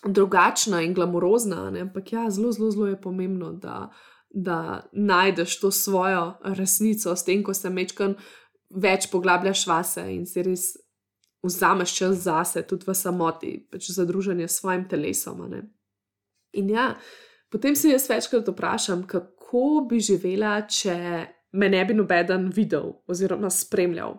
drugačna 0.05 0.83
in 0.83 0.95
glamurozna, 0.95 1.71
ne? 1.71 1.87
ampak 1.89 2.13
ja, 2.13 2.31
zelo, 2.31 2.53
zelo, 2.53 2.71
zelo 2.71 2.87
je 2.87 3.01
pomembno, 3.01 3.53
da, 3.53 3.91
da 4.31 4.89
najdeš 4.93 5.61
to 5.61 5.71
svojo 5.71 6.35
resnico, 6.45 7.17
s 7.17 7.25
tem, 7.25 7.43
ko 7.43 7.55
se 7.55 7.71
mečkam 7.71 8.15
več 8.71 9.09
poglabljaš 9.11 9.67
vase 9.67 10.05
in 10.15 10.27
si 10.27 10.43
res. 10.43 10.75
Vzameš 11.47 11.93
čas 11.95 12.15
zase, 12.25 12.65
tudi 12.67 12.89
v 12.89 12.95
samoti, 12.97 13.51
pač 13.71 13.93
za 13.95 14.03
druženje 14.09 14.49
s 14.49 14.57
svojim 14.59 14.89
telesom. 14.91 15.45
In 16.57 16.71
ja, 16.71 16.91
potem 17.53 17.77
se 17.77 17.93
jaz 17.93 18.09
večkrat 18.11 18.49
vprašam, 18.49 19.07
kako 19.07 19.87
bi 19.91 20.01
živela, 20.01 20.61
če 20.69 20.97
me 21.53 21.69
ne 21.69 21.85
bi 21.85 21.95
noben 21.95 22.51
videl 22.55 22.93
oziroma 23.09 23.51
spremljal. 23.51 24.17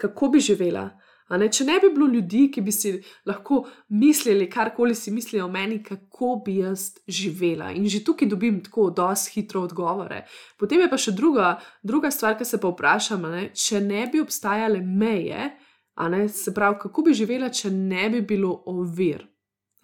Kako 0.00 0.28
bi 0.28 0.40
živela? 0.40 0.88
Ne, 1.30 1.46
če 1.46 1.62
ne 1.62 1.76
bi 1.78 1.92
bilo 1.94 2.08
ljudi, 2.10 2.48
ki 2.50 2.62
bi 2.66 2.72
si 2.74 2.90
lahko 3.28 3.60
mislili, 3.94 4.48
karkoli 4.50 4.96
si 4.98 5.12
mislijo 5.14 5.44
o 5.46 5.50
meni, 5.50 5.78
kako 5.82 6.40
bi 6.44 6.56
jaz 6.56 6.88
živela. 7.06 7.68
In 7.70 7.86
že 7.86 8.02
tukaj 8.04 8.28
dobim 8.28 8.58
tako 8.64 8.88
dosti 8.90 9.36
hitro 9.36 9.62
odgovore. 9.62 10.24
Potem 10.58 10.82
je 10.82 10.88
pa 10.90 10.98
še 10.98 11.14
druga, 11.14 11.52
druga 11.86 12.10
stvar, 12.10 12.34
ki 12.38 12.48
se 12.48 12.58
pa 12.58 12.72
vprašam, 12.72 13.28
ne, 13.30 13.44
če 13.54 13.78
ne 13.84 14.08
bi 14.10 14.22
obstajale 14.24 14.82
meje, 14.82 15.52
ne, 16.10 16.24
se 16.34 16.54
pravi, 16.54 16.80
kako 16.82 17.06
bi 17.06 17.14
živela, 17.14 17.52
če 17.54 17.70
ne 17.70 18.10
bi 18.10 18.24
bilo 18.26 18.50
ovir. 18.72 19.22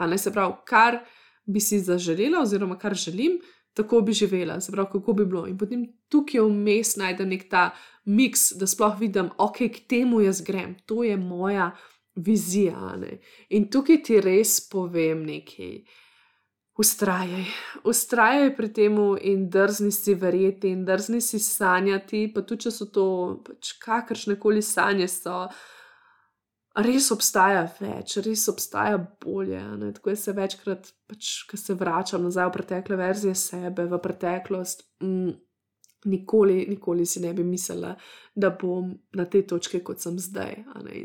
Ne, 0.03 0.19
se 0.19 0.35
pravi, 0.35 0.59
kar 0.67 0.99
bi 1.47 1.61
si 1.61 1.81
zaželela, 1.81 2.43
oziroma 2.43 2.79
kar 2.79 2.95
želim, 2.95 3.39
tako 3.77 4.01
bi 4.01 4.13
živela, 4.13 4.61
se 4.61 4.73
pravi, 4.73 4.89
kako 4.93 5.13
bi 5.13 5.25
bilo. 5.25 5.47
In 5.47 5.59
potem 5.59 5.85
tukaj 6.09 6.41
vmes 6.41 6.97
najdem 6.97 7.29
nek 7.29 7.49
ta 7.51 7.71
miks, 8.05 8.53
da 8.57 8.67
sploh 8.67 8.97
vidim, 9.01 9.31
ok, 9.39 9.67
k 9.73 9.85
temu 9.89 10.21
jaz 10.25 10.41
grem, 10.45 10.77
to 10.87 11.05
je 11.05 11.17
moja 11.17 11.71
vizija. 12.17 12.97
Ne? 12.97 13.19
In 13.51 13.69
tukaj 13.71 14.03
ti 14.03 14.21
res 14.21 14.59
povem 14.71 15.27
nekaj. 15.29 15.79
Ustrajaj, 16.77 17.45
ustrajaj 17.89 18.51
pri 18.57 18.69
tem 18.73 18.97
in 19.25 19.47
drzni 19.49 19.93
si 19.93 20.15
verjeti, 20.15 20.69
in 20.69 20.85
drzni 20.85 21.23
si 21.25 21.39
sanjati, 21.41 22.27
pa 22.35 22.43
tudi 22.43 22.67
če 22.67 22.73
so 22.73 22.87
to 22.93 23.07
pač 23.47 23.71
kakršne 23.81 24.37
koli 24.41 24.61
sanje 24.63 25.09
so 25.09 25.47
res 26.85 27.09
obstaja 27.15 27.65
več, 27.81 28.19
res 28.25 28.45
obstaja 28.53 28.99
bolje. 29.23 29.63
Ne? 29.81 29.91
Tako 29.97 30.13
je 30.13 30.21
se 30.21 30.35
večkrat, 30.37 30.93
pač, 31.09 31.33
ko 31.49 31.59
se 31.61 31.77
vračam 31.79 32.27
nazaj 32.27 32.51
v 32.51 32.55
pretekle 32.59 32.99
verzije 33.01 33.35
sebe, 33.39 33.89
v 33.91 34.01
preteklost. 34.03 34.87
Mm, 35.05 35.35
Nikoli, 36.07 36.69
nikoli 36.71 37.03
si 37.09 37.19
ne 37.19 37.33
bi 37.35 37.43
mislila, 37.43 37.89
da 38.39 38.53
bom 38.55 38.93
na 39.19 39.25
tej 39.27 39.43
točki, 39.51 39.81
kot 39.83 39.99
sem 39.99 40.21
zdaj. 40.23 40.61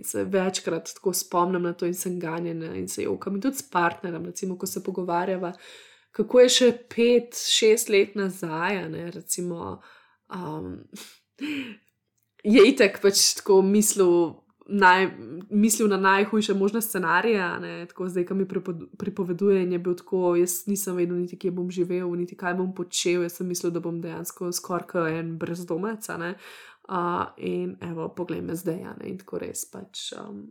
Se 0.06 0.28
večkrat 0.30 0.92
tako 0.94 1.14
spomnim 1.18 1.64
na 1.66 1.72
to 1.74 1.88
in 1.90 1.96
sem 1.98 2.20
ganjena 2.22 2.76
in 2.78 2.86
se 2.92 3.08
jokam. 3.08 3.40
In 3.40 3.42
tudi 3.42 3.58
s 3.58 3.66
partnerjem, 3.72 4.28
recimo, 4.30 4.60
ko 4.62 4.70
se 4.70 4.84
pogovarjava, 4.86 5.56
kako 6.14 6.44
je 6.44 6.52
še 6.58 6.70
pet, 6.92 7.40
šest 7.40 7.90
let 7.90 8.14
nazaj. 8.20 8.84
Ne, 8.94 9.08
recimo, 9.16 9.80
um, 10.30 10.76
je 12.56 12.68
itek 12.70 13.02
pač 13.02 13.24
tako 13.40 13.62
mislil, 13.66 14.41
naj, 14.72 15.10
mislil 15.50 15.88
na 15.88 15.98
najhujše 15.98 16.54
možne 16.54 16.82
scenarije, 16.82 17.60
ne, 17.60 17.86
tako 17.86 18.10
zdaj, 18.10 18.26
ki 18.26 18.34
mi 18.34 18.48
pripoveduje, 18.98 19.64
in 19.64 19.72
je 19.72 19.80
bil 19.80 19.96
tako, 19.96 20.36
jaz 20.36 20.64
nisem 20.68 20.96
vedel, 20.96 21.18
niti 21.18 21.40
kje 21.40 21.52
bom 21.52 21.72
živel, 21.72 22.16
niti 22.16 22.38
kaj 22.38 22.56
bom 22.60 22.74
počel, 22.76 23.24
jaz 23.24 23.40
sem 23.40 23.48
mislil, 23.48 23.72
da 23.72 23.80
bom 23.80 24.02
dejansko 24.02 24.52
skoraj 24.52 25.20
en 25.20 25.38
brezdomec. 25.38 26.10
Uh, 26.90 27.26
in 27.38 27.76
evo, 27.82 28.10
poglej 28.10 28.42
me 28.42 28.56
zdaj, 28.56 28.84
ne, 29.00 29.12
in 29.12 29.20
tako 29.20 29.40
res 29.40 29.66
pač. 29.72 30.12
Um, 30.18 30.50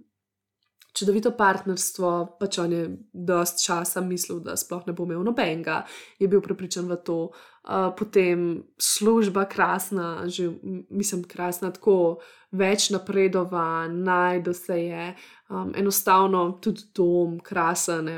čudovito 0.92 1.30
partnerstvo, 1.36 2.36
pač 2.40 2.58
on 2.58 2.72
je 2.72 2.84
dost 3.12 3.62
časa 3.64 4.00
mislil, 4.00 4.40
da 4.44 4.56
sploh 4.56 4.86
ne 4.86 4.92
bo 4.92 5.06
imel 5.06 5.22
nobenega, 5.24 5.84
je 6.18 6.28
bil 6.28 6.42
prepričan 6.44 6.90
v 6.90 6.98
to. 7.04 7.20
Uh, 7.60 7.92
potem 7.92 8.64
služba, 8.80 9.44
krasna, 9.44 10.24
že 10.26 10.48
mislim, 10.88 11.26
krasna, 11.28 11.68
tako 11.70 12.22
več 12.56 12.88
napredova, 12.90 13.84
najdo 13.88 14.54
se 14.56 14.78
je, 14.80 15.14
um, 15.50 15.72
enostavno 15.76 16.58
tudi 16.62 16.88
dom, 16.96 17.36
krasen, 17.44 18.08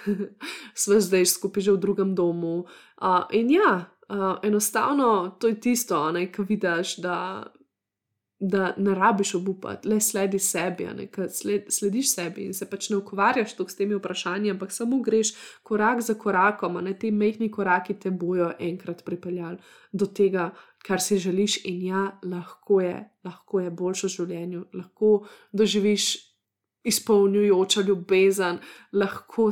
sve 0.84 1.00
zdaj 1.00 1.26
skupaj 1.26 1.62
že 1.62 1.72
v 1.72 1.82
drugem 1.82 2.14
domu. 2.14 2.66
Uh, 3.00 3.24
in 3.32 3.50
ja, 3.50 3.88
uh, 4.12 4.36
enostavno 4.42 5.38
to 5.40 5.48
je 5.48 5.60
tisto, 5.60 6.04
kar 6.12 6.44
vidiš, 6.44 6.98
da 7.00 7.48
da 8.38 8.74
ne 8.76 8.94
rabiš 8.94 9.34
obupati, 9.34 9.88
le 9.88 10.00
sledi 10.00 10.38
sebi, 10.38 10.88
sled, 11.32 11.70
slediš 11.72 12.14
sebi 12.14 12.44
in 12.44 12.54
se 12.54 12.68
pač 12.68 12.90
ne 12.90 12.98
ukvarjaš 13.00 13.54
toliko 13.56 13.72
s 13.72 13.76
temi 13.76 13.96
vprašanji, 13.96 14.50
ampak 14.52 14.72
samo 14.72 15.00
greš 15.02 15.32
korak 15.62 16.02
za 16.04 16.14
korakom, 16.14 16.76
ne 16.84 16.92
ti 16.98 17.10
mehki 17.10 17.50
koraki 17.50 17.96
te 18.00 18.10
bojo 18.10 18.50
enkrat 18.60 19.04
pripeljali 19.04 19.56
do 19.92 20.06
tega, 20.06 20.50
kar 20.86 21.00
si 21.00 21.18
želiš, 21.18 21.64
in 21.64 21.82
ja, 21.86 22.04
lahko 22.22 22.80
je, 22.80 22.96
lahko 23.24 23.60
je 23.60 23.70
boljše 23.70 24.06
v 24.06 24.10
življenju, 24.10 24.64
lahko 24.74 25.12
doživiš 25.52 26.10
izpolnjujoča 26.86 27.82
ljubezen, 27.88 28.60
lahko 28.92 29.50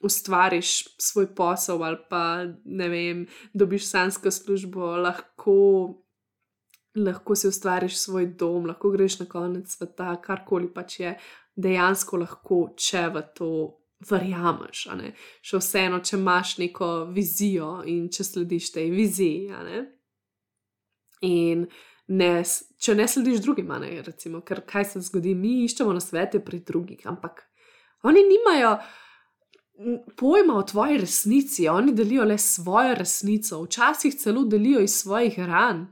ustvariš 0.00 0.70
svoj 0.98 1.34
posel 1.34 1.82
ali 1.84 1.98
pa 2.10 2.22
ne 2.64 2.88
vem, 2.88 3.26
dobiš 3.52 3.90
sansko 3.90 4.30
službo, 4.30 4.94
lahko, 4.96 5.56
lahko 7.06 7.34
si 7.36 7.48
ustvariš 7.48 7.98
svoj 7.98 8.26
dom, 8.38 8.66
lahko 8.70 8.90
greš 8.90 9.18
na 9.22 9.26
konec 9.30 9.72
sveta, 9.72 10.14
karkoli 10.22 10.70
pač 10.74 11.00
je, 11.00 11.14
dejansko 11.60 12.20
lahko, 12.22 12.62
če 12.78 13.06
v 13.14 13.22
to 13.36 13.50
verjameš. 14.08 14.86
Še 15.44 15.60
vseeno, 15.60 16.00
če 16.00 16.16
imaš 16.16 16.56
neko 16.62 16.90
vizijo 17.12 17.80
in 17.88 18.08
če 18.12 18.24
slediš 18.24 18.72
tej 18.76 18.90
viziji. 18.94 19.60
In 21.28 21.66
ne, 22.16 22.32
če 22.80 22.96
ne 22.96 23.06
slediš 23.08 23.42
drugim, 23.44 23.74
ne, 23.82 23.92
recimo, 24.06 24.40
ker 24.46 24.64
kaj 24.66 24.88
se 24.94 25.04
zgodi, 25.10 25.36
mi 25.36 25.60
iščemo 25.66 25.92
na 25.92 26.00
svete 26.02 26.40
pri 26.44 26.62
drugih, 26.66 27.04
ampak 27.10 27.44
oni 28.08 28.24
nimajo 28.24 28.78
pojma 30.16 30.56
o 30.56 30.62
tvoji 30.62 30.98
resnici, 31.00 31.68
oni 31.68 31.92
delijo 31.96 32.24
le 32.24 32.38
svojo 32.38 32.94
resnico, 32.94 33.62
včasih 33.62 34.14
celo 34.14 34.44
delijo 34.44 34.80
iz 34.84 34.98
svojih 35.00 35.38
ran. 35.38 35.86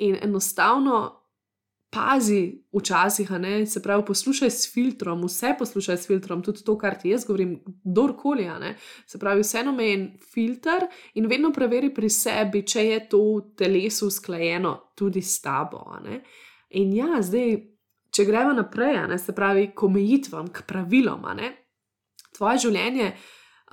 In 0.00 0.16
enostavno 0.22 1.20
pazi, 1.90 2.62
včasih, 2.72 3.30
ne, 3.30 3.66
se 3.66 3.82
pravi, 3.82 4.04
poslušaj 4.06 4.50
s 4.50 4.72
filtrom, 4.72 5.24
vse 5.26 5.54
poslušaj 5.58 5.96
s 5.96 6.06
filtrom, 6.06 6.42
tudi 6.42 6.62
to, 6.64 6.76
kar 6.78 6.94
ti 6.98 7.10
jaz 7.10 7.24
govorim, 7.26 7.56
kdorkoli. 7.84 8.46
Se 9.06 9.18
pravi, 9.18 9.42
vseeno 9.42 9.72
me 9.72 9.92
en 9.92 10.06
filter 10.32 10.86
in 11.14 11.26
vedno 11.26 11.50
preveri 11.52 11.90
pri 11.94 12.10
sebi, 12.10 12.62
če 12.66 12.84
je 12.86 13.00
to 13.08 13.22
v 13.24 13.42
telesu 13.58 14.06
usklajeno 14.06 14.76
tudi 14.94 15.22
s 15.22 15.40
tabo. 15.42 15.82
In 16.70 16.94
ja, 16.94 17.18
zdaj, 17.22 17.58
če 18.14 18.24
gremo 18.24 18.54
naprej, 18.54 19.02
ne, 19.10 19.18
se 19.18 19.34
pravi, 19.34 19.72
k 19.74 19.86
omejitvam, 19.90 20.52
k 20.54 20.62
pravilom, 20.66 21.26
ne, 21.36 21.52
tvoje 22.38 22.68
življenje 22.68 23.12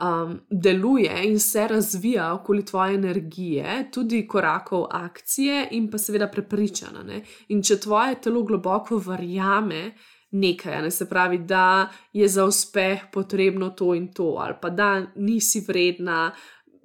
um, 0.01 0.39
deluje 0.49 1.23
in 1.23 1.39
se 1.39 1.67
razvija 1.67 2.33
okoli 2.33 2.65
tvoje 2.65 2.95
energije, 2.95 3.89
tudi 3.93 4.27
korakov 4.27 4.85
akcije 4.91 5.67
in 5.71 5.91
pa 5.91 5.97
seveda 5.97 6.27
prepričana. 6.27 7.03
Ne? 7.03 7.21
In 7.47 7.63
če 7.63 7.79
tvoje 7.79 8.21
telo 8.21 8.43
globoko 8.43 8.97
verjame 8.97 9.91
nekaj, 10.31 10.81
ne? 10.81 10.91
se 10.91 11.09
pravi, 11.09 11.37
da 11.37 11.89
je 12.13 12.27
za 12.27 12.45
uspeh 12.45 13.07
potrebno 13.13 13.69
to 13.69 13.93
in 13.95 14.11
to, 14.13 14.35
ali 14.39 14.55
pa 14.61 14.69
da 14.69 15.05
nisi 15.15 15.63
vredna, 15.67 16.31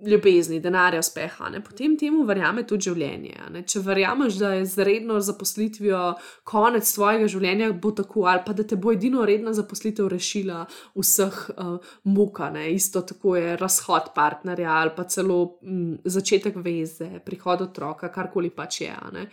ljubezni, 0.06 0.60
denarja, 0.60 1.00
uspeha, 1.00 1.48
ne? 1.50 1.60
potem 1.64 1.94
temu 1.98 2.24
verjame 2.26 2.64
tudi 2.68 2.88
življenje. 2.90 3.48
Ne? 3.54 3.62
Če 3.68 3.82
verjameš, 3.86 4.38
da 4.40 4.52
je 4.56 4.66
z 4.66 4.86
redno 4.86 5.20
zaposlitvijo 5.22 6.02
konec 6.48 6.88
tvojega 6.94 7.28
življenja, 7.30 7.70
bo 7.82 7.94
tako, 7.96 8.26
ali 8.30 8.44
pa 8.46 8.54
da 8.56 8.66
te 8.66 8.76
bo 8.76 8.92
edino 8.94 9.26
redna 9.28 9.54
zaposlitev 9.56 10.10
rešila 10.12 10.64
vseh 10.98 11.40
uh, 11.54 11.94
muka, 12.10 12.50
ne? 12.54 12.68
isto 12.74 13.04
tako 13.06 13.36
je 13.38 13.56
razhod 13.60 14.12
partnerja 14.14 14.76
ali 14.82 14.94
pa 14.96 15.06
celo 15.10 15.40
m, 15.62 15.96
začetek 16.04 16.58
veze, 16.62 17.22
prihod 17.24 17.68
otroka, 17.68 18.10
karkoli 18.12 18.50
pač 18.50 18.82
je. 18.86 18.94
Ne? 19.14 19.26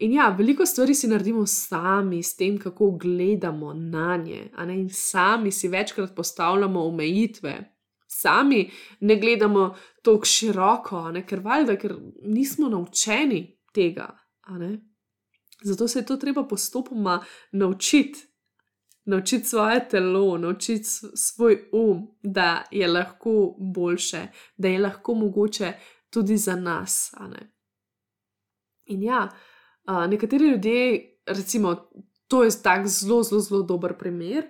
In 0.00 0.12
ja, 0.14 0.28
veliko 0.30 0.66
stvari 0.66 0.94
si 0.94 1.08
naredimo 1.10 1.42
sami, 1.46 2.22
s 2.22 2.36
tem, 2.38 2.58
kako 2.58 2.92
gledamo 3.02 3.72
na 3.74 4.16
nje, 4.16 4.44
in 4.70 4.86
sami 4.94 5.50
si 5.52 5.68
večkrat 5.68 6.14
postavljamo 6.14 6.84
omejitve, 6.86 7.56
sami 8.20 8.70
ne 9.00 9.16
gledamo 9.16 9.74
tako 10.02 10.24
široko, 10.24 11.10
ne? 11.12 11.26
ker 11.26 11.40
valjda, 11.44 11.76
ker 11.78 11.94
nismo 12.22 12.68
naučeni 12.68 13.42
tega. 13.74 14.08
Zato 15.62 15.88
se 15.88 15.98
je 15.98 16.06
to 16.06 16.16
treba 16.16 16.44
postopoma 16.44 17.24
naučiti. 17.52 18.24
Naučiti 19.08 19.44
svoje 19.44 19.88
telo, 19.88 20.38
naučiti 20.38 20.84
svoj 21.14 21.62
um, 21.72 22.02
da 22.22 22.64
je 22.70 22.88
lahko 22.88 23.54
boljše, 23.74 24.26
da 24.56 24.68
je 24.68 24.78
lahko 24.78 25.14
mogoče 25.14 25.72
tudi 26.10 26.36
za 26.36 26.56
nas. 26.56 27.14
In 28.84 29.02
ja, 29.02 29.28
nekateri 30.08 30.44
ljudje, 30.44 31.04
recimo, 31.26 31.90
to 32.28 32.44
je 32.44 32.50
tako 32.62 32.88
zelo, 32.88 33.22
zelo, 33.22 33.40
zelo 33.40 33.62
dober 33.62 33.98
primer, 33.98 34.44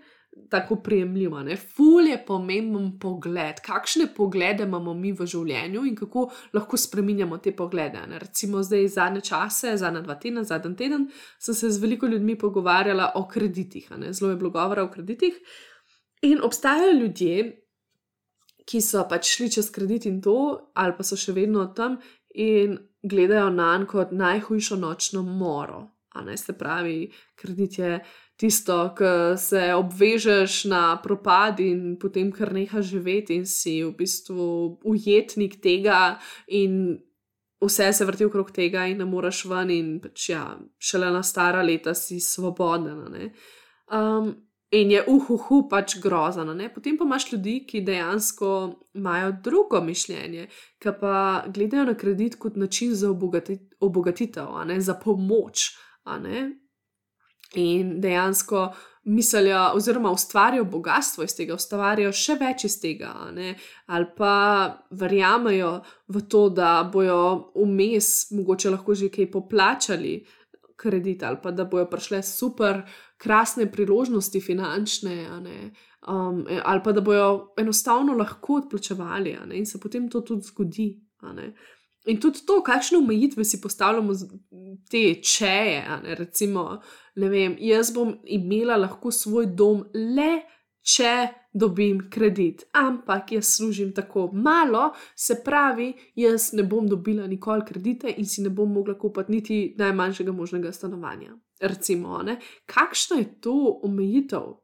tako 0.51 0.77
prijemljiva. 0.83 1.43
Ne? 1.43 1.57
Ful 1.57 2.07
je 2.07 2.19
pomemben 2.27 2.91
pogled, 3.01 3.61
kakšne 3.65 4.09
poglede 4.17 4.65
imamo 4.65 4.95
mi 4.95 5.13
v 5.13 5.27
življenju 5.27 5.85
in 5.89 5.97
kako 5.97 6.29
lahko 6.57 6.77
spremenjamo 6.77 7.39
te 7.45 7.53
poglede. 7.57 8.03
Ne? 8.09 8.19
Recimo 8.19 8.63
zdaj 8.63 8.89
zadnje 8.97 9.25
čase, 9.31 9.77
zadnja 9.77 10.03
dva 10.07 10.19
tedna, 10.21 10.45
zadnji 10.45 10.77
teden, 10.77 11.09
sem 11.39 11.55
se 11.55 11.71
z 11.71 11.83
veliko 11.83 12.07
ljudmi 12.07 12.39
pogovarjala 12.39 13.13
o 13.15 13.27
kreditih, 13.29 13.91
zelo 14.11 14.31
je 14.31 14.37
bilo 14.37 14.51
govora 14.51 14.85
o 14.85 14.93
kreditih. 14.93 15.41
In 16.23 16.41
obstajajo 16.43 16.93
ljudje, 16.99 17.65
ki 18.69 18.81
so 18.85 19.05
pač 19.09 19.31
šli 19.37 19.51
čez 19.51 19.71
kredit 19.73 20.07
in 20.07 20.21
to, 20.23 20.37
ali 20.75 20.97
pa 20.97 21.07
so 21.07 21.17
še 21.17 21.33
vedno 21.33 21.65
tam 21.77 21.97
in 22.35 22.77
gledajo 23.03 23.51
na 23.51 23.77
njo 23.79 23.87
kot 23.87 24.13
najhujšo 24.13 24.77
nočno 24.77 25.23
moro. 25.23 25.87
Se 26.37 26.53
pravi, 26.59 27.13
kredit 27.39 27.79
je 27.79 28.01
tisto, 28.39 28.95
ki 28.95 29.37
se 29.39 29.75
obvežeš 29.75 30.65
na 30.71 30.83
propad 31.03 31.61
in 31.61 31.97
potem 32.01 32.31
kar 32.33 32.53
neha 32.55 32.83
živeti 32.83 33.35
in 33.41 33.47
si 33.47 33.81
v 33.83 33.91
bistvu 33.99 34.79
ujetnik 34.87 35.59
tega 35.63 36.19
in 36.47 36.99
vse 37.61 37.93
se 37.93 38.07
vrti 38.07 38.29
okrog 38.29 38.53
tega 38.55 38.87
in 38.87 39.03
ne 39.03 39.07
moreš 39.11 39.45
ven 39.51 39.73
in 39.75 39.97
pač 40.03 40.29
ja, 40.31 40.45
šele 40.79 41.11
na 41.11 41.23
stara 41.23 41.63
leta 41.67 41.95
si 41.95 42.21
svoboden. 42.21 43.03
Um, 43.91 44.37
in 44.71 44.91
je 44.91 45.03
uhuhu 45.07 45.59
uh, 45.59 45.65
uh, 45.65 45.69
pač 45.71 45.97
grozno. 45.99 46.55
Potem 46.75 46.99
pa 46.99 47.05
imaš 47.05 47.33
ljudi, 47.33 47.65
ki 47.67 47.81
dejansko 47.81 48.53
imajo 48.95 49.33
drugo 49.43 49.81
mišljenje, 49.81 50.47
ki 50.79 50.95
pa 51.01 51.45
gledajo 51.49 51.85
na 51.91 51.95
kredit 51.95 52.39
kot 52.39 52.57
način 52.57 52.95
za 52.95 53.11
obogatitev, 53.81 54.47
za 54.79 54.95
pomoč. 54.95 55.73
In 57.57 58.01
dejansko 58.01 58.73
mislijo, 59.09 59.71
oziroma 59.75 60.11
ustvarijo 60.11 60.65
bogatstvo 60.65 61.25
iz 61.25 61.33
tega, 61.37 61.55
ustvarijo 61.57 62.13
še 62.13 62.37
več 62.41 62.67
iz 62.69 62.77
tega, 62.81 63.15
ali 63.87 64.09
pa 64.17 64.33
verjamejo 64.91 65.71
v 66.13 66.23
to, 66.29 66.49
da 66.53 66.83
bojo 66.93 67.53
vmes 67.57 68.31
mogoče 68.37 68.75
lahko 68.75 68.95
že 68.95 69.09
kaj 69.09 69.31
poplačali 69.33 70.19
kredit, 70.77 71.23
ali 71.23 71.41
pa 71.43 71.51
da 71.51 71.65
bojo 71.65 71.89
prišle 71.91 72.23
super, 72.23 72.83
krasne 73.19 73.67
priložnosti 73.73 74.41
finančne, 74.41 75.17
um, 76.07 76.45
ali 76.65 76.85
pa 76.85 76.93
da 76.93 77.01
bojo 77.01 77.55
enostavno 77.59 78.15
lahko 78.15 78.61
odplačevali 78.63 79.39
in 79.53 79.67
se 79.67 79.81
potem 79.81 80.11
to 80.11 80.21
tudi 80.21 80.53
zgodi. 80.53 80.91
In 82.09 82.21
tudi 82.21 82.41
to, 82.47 82.63
kakšne 82.65 82.99
omejitve 82.99 83.45
si 83.45 83.61
postavljamo, 83.61 84.15
te 84.91 85.15
čeje. 85.23 85.85
Recimo, 86.19 86.81
ne 87.17 87.29
vem, 87.29 87.57
jaz 87.61 87.93
bom 87.95 88.15
imela 88.25 88.77
lahko 88.81 89.13
svoj 89.13 89.51
dom 89.53 89.85
le, 89.95 90.31
če 90.89 91.13
dobim 91.53 92.01
kredit, 92.11 92.65
ampak 92.73 93.33
jaz 93.33 93.51
služim 93.57 93.91
tako 93.93 94.31
malo, 94.33 94.93
se 95.17 95.37
pravi, 95.45 95.91
jaz 96.17 96.53
ne 96.57 96.65
bom 96.65 96.87
dobila 96.89 97.27
nikoli 97.27 97.67
kredite 97.69 98.15
in 98.17 98.27
si 98.27 98.43
ne 98.43 98.49
bom 98.49 98.73
mogla 98.73 98.95
kupiti 98.99 99.33
niti 99.33 99.59
najmanjšega 99.79 100.33
možnega 100.33 100.73
stanovanja. 100.73 101.35
Recimo, 101.61 102.23
ne? 102.23 102.39
kakšna 102.67 103.19
je 103.19 103.29
to 103.41 103.81
omejitev? 103.83 104.55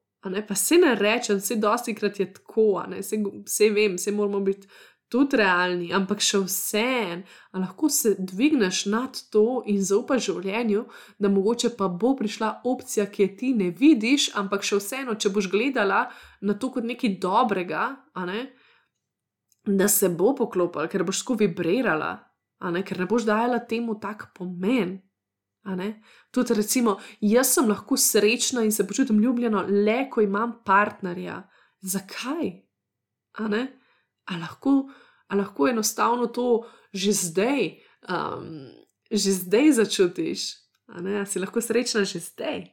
Pa 0.49 0.55
se 0.57 0.79
ne 0.81 0.95
rečem, 0.97 1.37
vse 1.37 1.59
dosti 1.61 1.93
krat 1.95 2.21
je 2.21 2.31
tako, 2.33 2.85
vse 3.45 3.69
vem, 3.71 3.99
vse 3.99 4.13
moramo 4.13 4.41
biti 4.41 4.69
tudi 5.13 5.39
realni, 5.39 5.93
ampak 5.95 6.23
še 6.25 6.41
vse, 6.45 6.89
lahko 7.55 7.89
se 7.93 8.15
dvigneš 8.19 8.85
nad 8.91 9.19
to 9.31 9.63
in 9.71 9.83
zaupaš 9.85 10.29
življenju, 10.31 10.85
da 11.19 11.31
mogoče 11.31 11.75
pa 11.79 11.89
bo 11.89 12.15
prišla 12.19 12.51
opcija, 12.71 13.07
ki 13.13 13.23
je 13.23 13.31
ti 13.37 13.53
ne 13.55 13.71
vidiš, 13.71 14.33
ampak 14.41 14.67
še 14.67 14.81
vseeno, 14.81 15.15
če 15.15 15.33
boš 15.35 15.51
gledala 15.53 16.07
na 16.43 16.59
to 16.59 16.73
kot 16.75 16.87
nekaj 16.89 17.19
dobrega, 17.23 17.89
ne, 18.27 18.47
da 19.65 19.89
se 19.89 20.11
bo 20.13 20.35
poklopila, 20.37 20.89
ker 20.93 21.07
boš 21.07 21.23
skovi 21.23 21.49
brirala, 21.49 22.17
ker 22.61 23.01
ne 23.01 23.09
boš 23.09 23.29
dajala 23.29 23.63
temu 23.69 23.97
tak 24.01 24.33
pomen. 24.37 24.99
Tudi, 26.35 26.55
recimo, 26.59 26.99
jaz 27.25 27.55
sem 27.55 27.69
lahko 27.71 27.97
srečna 27.97 28.65
in 28.67 28.73
se 28.73 28.85
počutim 28.87 29.23
ljubljena 29.23 29.65
le, 29.65 30.11
ko 30.13 30.21
imam 30.21 30.59
partnerja. 30.65 31.39
Zakaj? 31.81 32.53
Lahko 34.31 34.89
ali 35.29 35.41
lahko 35.41 35.69
enostavno 35.69 36.27
to 36.27 36.67
že 36.93 37.13
zdaj, 37.13 37.81
um, 38.09 38.71
že 39.11 39.33
zdaj 39.33 39.73
začutiš, 39.73 40.41
da 40.87 41.27
si 41.27 41.39
lahko 41.39 41.61
srečna 41.61 42.05
že 42.05 42.21
zdaj, 42.21 42.71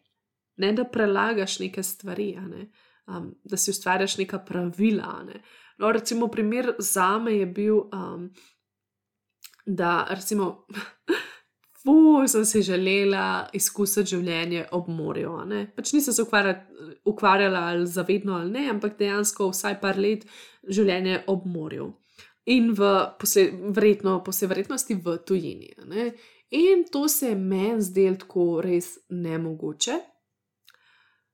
ne 0.58 0.74
da 0.74 0.84
prelagaš 0.84 1.60
neke 1.60 1.84
stvari, 1.84 2.36
ne? 2.36 2.70
um, 3.08 3.36
da 3.44 3.58
si 3.58 3.72
ustvarjaš 3.72 4.18
neka 4.18 4.40
pravila. 4.40 5.24
Ne? 5.26 5.42
No, 5.78 5.92
recimo, 5.92 6.28
primer 6.28 6.76
za 6.80 7.18
me 7.18 7.34
je 7.38 7.46
bil, 7.46 7.78
um, 7.94 8.34
da 9.66 10.08
recimo. 10.10 10.66
Fuj, 11.84 12.28
sem 12.28 12.44
si 12.46 12.62
želela 12.62 13.48
izkusiti 13.58 14.14
življenje 14.14 14.68
ob 14.78 14.90
morju. 14.90 15.34
Pač 15.76 15.94
nisem 15.96 16.14
se 16.14 16.26
ukvarjala 17.06 17.64
ali 17.72 17.88
zavedno 17.88 18.36
ali 18.38 18.52
ne, 18.52 18.68
ampak 18.70 19.00
dejansko 19.00 19.50
vsaj 19.50 19.80
par 19.82 19.98
let 19.98 20.28
življenje 20.70 21.24
ob 21.28 21.48
morju. 21.50 21.90
In 22.46 22.72
v 22.78 22.92
vredno, 23.74 24.20
posebnosti 24.26 24.98
v 24.98 25.18
tujini. 25.26 25.74
In 26.52 26.86
to 26.92 27.08
se 27.08 27.30
je 27.32 27.36
meni 27.36 27.82
zdelo 27.82 28.16
tako 28.16 28.46
res 28.62 28.98
nemogoče. 29.10 29.98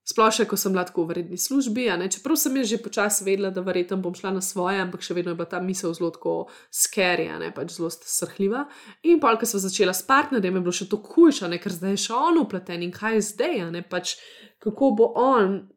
Sploh 0.08 0.32
še, 0.32 0.46
ko 0.48 0.56
sem 0.56 0.72
bila 0.72 0.86
tako 0.88 1.04
v 1.04 1.12
vredni 1.12 1.38
službi, 1.38 1.90
čeprav 2.08 2.38
sem 2.40 2.56
že 2.64 2.80
počasi 2.80 3.26
vedela, 3.28 3.50
da 3.52 3.60
verjetno 3.60 3.98
bom 4.00 4.16
šla 4.16 4.32
na 4.38 4.42
svoje, 4.42 4.80
ampak 4.80 5.04
še 5.04 5.14
vedno 5.18 5.34
je 5.34 5.36
bila 5.36 5.50
ta 5.52 5.60
misel 5.60 5.92
zelo 5.92 6.48
skeri, 6.72 7.28
pač 7.52 7.76
zelo 7.76 7.92
srhljiva. 7.92 8.70
In 9.04 9.20
pa, 9.20 9.36
ko 9.36 9.44
sem 9.44 9.60
začela 9.60 9.92
s 9.92 10.08
partnerjem, 10.08 10.56
je 10.56 10.64
bilo 10.64 10.72
še 10.72 10.88
to 10.88 11.02
hujše, 11.04 11.52
ker 11.60 11.76
zdaj 11.76 11.92
je 11.98 12.04
še 12.08 12.14
on 12.16 12.40
upleten 12.40 12.88
in 12.88 12.94
kaj 12.96 13.20
je 13.20 13.28
zdaj, 13.36 13.68
ne 13.76 13.84
pač 13.84 14.16
kako 14.64 14.96
bo 14.96 15.12
on, 15.20 15.68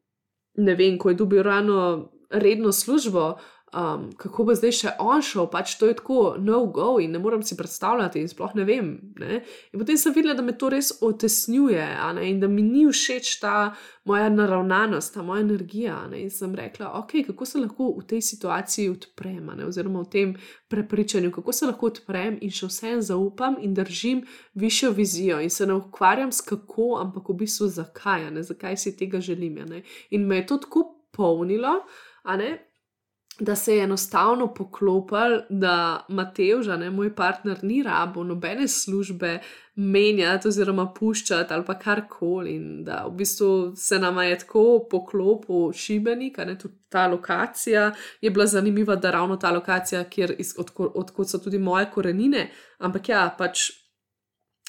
ne 0.62 0.74
vem, 0.78 0.94
ko 0.94 1.10
je 1.10 1.18
dobil 1.18 1.42
rano 1.42 2.14
redno 2.30 2.70
službo, 2.70 3.34
um, 3.72 4.10
kako 4.16 4.44
bo 4.44 4.54
zdaj 4.54 4.72
še 4.74 4.92
on 5.02 5.22
šel, 5.22 5.46
pač 5.50 5.76
to 5.78 5.88
je 5.90 5.96
tako 5.98 6.34
no-go 6.42 6.98
in 7.02 7.12
ne 7.14 7.20
morem 7.22 7.42
si 7.46 7.56
predstavljati, 7.58 8.22
in 8.22 8.30
sploh 8.30 8.54
ne 8.58 8.64
vem. 8.66 8.90
Ne? 9.20 9.40
In 9.70 9.82
potem 9.82 9.98
sem 10.00 10.14
videla, 10.14 10.34
da 10.38 10.42
me 10.42 10.56
to 10.58 10.70
res 10.72 10.92
otesnjuje 11.06 11.86
in 12.26 12.40
da 12.42 12.50
mi 12.50 12.64
ni 12.66 12.86
všeč 12.90 13.32
ta 13.42 13.54
moja 14.08 14.28
naravnanost, 14.32 15.14
ta 15.14 15.22
moja 15.22 15.44
energija. 15.44 15.96
Ne? 16.10 16.24
In 16.24 16.34
sem 16.34 16.54
rekla, 16.54 16.92
ok, 16.98 17.20
kako 17.30 17.46
se 17.46 17.62
lahko 17.62 17.92
v 17.98 18.06
tej 18.10 18.24
situaciji 18.32 18.90
odprem, 18.90 19.52
ne? 19.56 19.68
oziroma 19.68 20.02
v 20.04 20.10
tem 20.10 20.34
prepričanju, 20.72 21.30
kako 21.34 21.54
se 21.54 21.70
lahko 21.70 21.92
odprem 21.92 22.38
in 22.42 22.54
še 22.54 22.70
vsem 22.70 23.02
zaupam 23.04 23.58
in 23.62 23.74
držim 23.74 24.24
višjo 24.58 24.92
vizijo 24.96 25.40
in 25.40 25.50
se 25.50 25.66
ne 25.66 25.78
ukvarjam 25.78 26.32
s 26.32 26.42
kako, 26.46 26.96
ampak 27.04 27.30
v 27.30 27.40
bistvu 27.44 27.70
zakaj, 27.80 28.30
ne? 28.34 28.42
zakaj 28.42 28.76
si 28.76 28.96
tega 28.96 29.20
želim. 29.20 29.58
In 30.10 30.26
me 30.26 30.40
je 30.40 30.46
to 30.46 30.56
tako 30.62 30.84
polnilo. 31.12 31.80
Da 33.40 33.56
se 33.56 33.76
je 33.76 33.84
enostavno 33.84 34.54
poklopil, 34.54 35.40
da 35.48 36.04
Matej, 36.08 36.62
že 36.62 36.76
ne 36.76 36.90
moj 36.90 37.14
partner, 37.16 37.58
ni 37.64 37.82
rabo 37.82 38.24
nobene 38.24 38.68
službe 38.68 39.38
menjati 39.76 40.48
oziroma 40.48 40.84
puščati 40.92 41.54
ali 41.54 41.64
pa 41.64 41.78
karkoli. 41.78 42.54
In 42.54 42.84
da 42.84 43.06
v 43.08 43.14
bistvu 43.16 43.72
se 43.76 43.98
nam 43.98 44.18
je 44.22 44.38
tako 44.38 44.86
poklopil 44.90 45.72
šibenik, 45.72 46.38
je 46.38 46.58
tudi 46.58 46.74
ta 46.88 47.06
lokacija 47.06 47.92
je 48.20 48.30
bila 48.30 48.46
zanimiva, 48.46 48.96
da 48.96 49.10
ravno 49.10 49.36
ta 49.36 49.50
lokacija, 49.50 50.04
kjer 50.04 50.36
odkot 50.58 50.96
od 51.24 51.30
so 51.30 51.38
tudi 51.38 51.58
moje 51.58 51.90
korenine. 51.94 52.50
Ampak 52.78 53.08
ja, 53.08 53.34
pač 53.38 53.70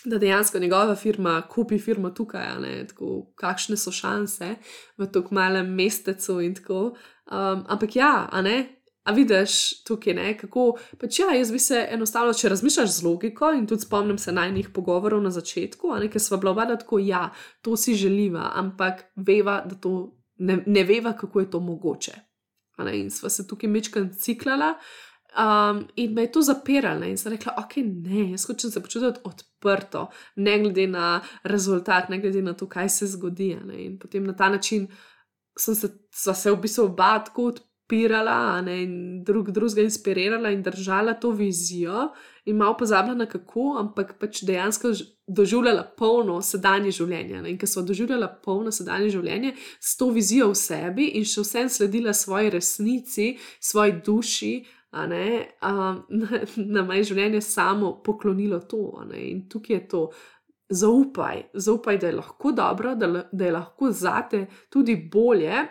da 0.06 0.18
dejansko 0.18 0.60
njegova 0.60 0.96
firma 0.96 1.42
kupi 1.42 1.80
firmo 1.80 2.10
tukaj, 2.10 2.88
tako, 2.88 3.32
kakšne 3.36 3.78
so 3.78 3.92
šanse 3.92 4.56
v 4.98 5.08
tako 5.12 5.36
malem 5.36 5.76
mestecu 5.76 6.42
in 6.42 6.56
tako. 6.56 6.96
Um, 7.32 7.66
ampak 7.68 7.96
ja, 7.96 8.28
a 8.32 8.42
ne. 8.42 8.78
A 9.04 9.16
vidiš 9.18 9.84
tukaj, 9.84 10.14
ne, 10.14 10.36
kako 10.38 10.76
pač 11.02 11.20
ja, 11.20 11.32
jaz 11.34 11.50
bi 11.52 11.60
se 11.60 11.80
enostavno, 11.90 12.36
če 12.38 12.52
razmišljaš 12.54 12.92
z 13.00 13.06
logiko, 13.08 13.50
in 13.58 13.64
tudi 13.66 13.88
spomnim 13.88 14.20
se 14.22 14.30
najnih 14.32 14.70
pogovorov 14.76 15.24
na 15.24 15.32
začetku, 15.34 15.90
a 15.90 15.98
ne, 16.04 16.10
ker 16.12 16.22
smo 16.22 16.38
bila 16.38 16.52
oba 16.54 16.68
tako, 16.76 17.00
ja, 17.02 17.24
to 17.66 17.74
si 17.74 17.96
želiva, 17.98 18.52
ampak 18.62 19.08
veva, 19.16 19.64
da 19.66 19.74
to 19.74 19.96
ne, 20.46 20.60
ne 20.68 20.84
veva, 20.86 21.16
kako 21.18 21.40
je 21.40 21.50
to 21.56 21.64
mogoče. 21.66 22.14
Ne, 22.86 22.94
in 23.00 23.10
sva 23.10 23.30
se 23.30 23.48
tukaj 23.48 23.70
mečkam 23.70 24.12
ciklala, 24.14 24.76
Um, 25.32 25.88
in 25.96 26.14
me 26.14 26.22
je 26.22 26.32
to 26.32 26.42
zapiralo 26.42 27.06
in 27.06 27.18
sem 27.18 27.32
rekla, 27.32 27.54
ok, 27.58 27.78
ne, 27.78 28.32
jaz 28.32 28.44
hočem 28.46 28.72
se 28.72 28.82
počutiti 28.84 29.20
odprto, 29.24 30.10
ne 30.36 30.58
glede 30.60 30.88
na 30.88 31.22
rezultat, 31.44 32.10
ne 32.10 32.20
glede 32.20 32.42
na 32.42 32.54
to, 32.54 32.68
kaj 32.68 32.90
se 32.90 33.08
zgodi. 33.08 33.56
Ne? 33.66 33.78
In 33.86 33.94
potem 34.00 34.28
na 34.28 34.36
ta 34.36 34.50
način 34.50 34.90
sem 35.60 35.76
se, 35.76 35.90
se 36.12 36.52
v 36.52 36.60
bistvu 36.62 36.86
oba 36.90 37.20
tako 37.26 37.52
odpirala 37.52 38.62
ne? 38.62 38.84
in 38.84 39.24
drug 39.24 39.52
drugega 39.52 39.82
inspirirala 39.82 40.52
in 40.52 40.64
držala 40.64 41.14
to 41.14 41.32
vizijo 41.32 42.10
in 42.46 42.58
malo 42.58 42.78
pozabila 42.78 43.16
na 43.16 43.26
kako, 43.26 43.76
ampak 43.80 44.16
pač 44.20 44.44
dejansko 44.44 44.94
doživljala 45.28 45.84
polno 45.98 46.42
sedanje 46.42 46.92
življenje. 46.92 47.42
Ne? 47.42 47.52
In 47.52 47.58
ker 47.58 47.70
sem 47.70 47.86
doživljala 47.86 48.28
polno 48.44 48.72
sedanje 48.72 49.10
življenje 49.14 49.54
s 49.80 49.98
to 49.98 50.10
vizijo 50.10 50.50
v 50.52 50.58
sebi 50.58 51.10
in 51.20 51.26
še 51.26 51.46
vsem 51.46 51.70
sledila 51.70 52.14
svoji 52.14 52.50
resnici, 52.50 53.28
svoji 53.60 54.00
duši 54.06 54.54
ne, 54.92 55.48
um, 55.64 56.02
na 56.76 56.84
moje 56.84 57.04
življenje 57.12 57.42
samo 57.42 57.94
poklonilo 58.04 58.60
to. 58.60 59.04
In 59.16 59.46
tukaj 59.50 59.76
je 59.76 59.88
to, 59.88 60.04
zaupaj, 60.72 61.44
zaupaj, 61.54 61.98
da 61.98 62.08
je 62.08 62.16
lahko 62.16 62.52
dobro, 62.52 62.96
da, 62.96 63.30
da 63.32 63.46
je 63.46 63.52
lahko 63.52 63.92
zate 63.92 64.46
tudi 64.70 64.96
bolje. 65.14 65.68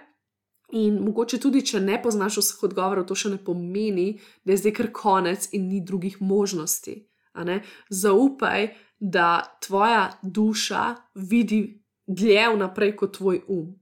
In 0.73 1.01
mogoče 1.03 1.41
tudi, 1.43 1.65
če 1.67 1.81
ne 1.83 1.97
poznaš 2.03 2.37
vseh 2.39 2.61
odgovorov, 2.69 3.09
to 3.09 3.17
še 3.19 3.33
ne 3.33 3.41
pomeni, 3.43 4.21
da 4.47 4.55
je 4.55 4.61
zdaj 4.61 4.75
kar 4.77 4.89
konec 4.95 5.49
in 5.57 5.67
ni 5.67 5.81
drugih 5.83 6.21
možnosti. 6.23 6.95
Zaupaj, 7.91 8.69
da 9.01 9.57
tvoja 9.67 10.05
duša 10.23 10.85
vidi 11.15 11.83
dlje 12.07 12.47
vnaprej 12.55 12.95
kot 12.97 13.17
tvoj 13.17 13.43
um. 13.49 13.75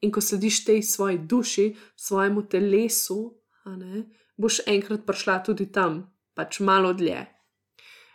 In 0.00 0.10
ko 0.14 0.20
slediš 0.20 0.64
tej 0.64 0.82
svoji 0.82 1.18
duši, 1.18 1.76
svojemu 1.96 2.42
telesu, 2.50 3.20
boš 4.36 4.60
enkrat 4.66 5.06
prišla 5.06 5.42
tudi 5.46 5.70
tam, 5.72 6.06
pač 6.34 6.60
malo 6.60 6.92
dlje. 6.92 7.26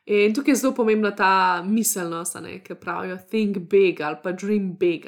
In 0.06 0.34
tukaj 0.36 0.52
je 0.52 0.56
zelo 0.60 0.74
pomembna 0.76 1.14
ta 1.16 1.64
miselnost, 1.64 2.36
ki 2.64 2.76
pravijo 2.76 3.18
think 3.32 3.58
big 3.72 4.02
ali 4.02 4.18
pa 4.24 4.32
dream 4.32 4.74
big. 4.80 5.06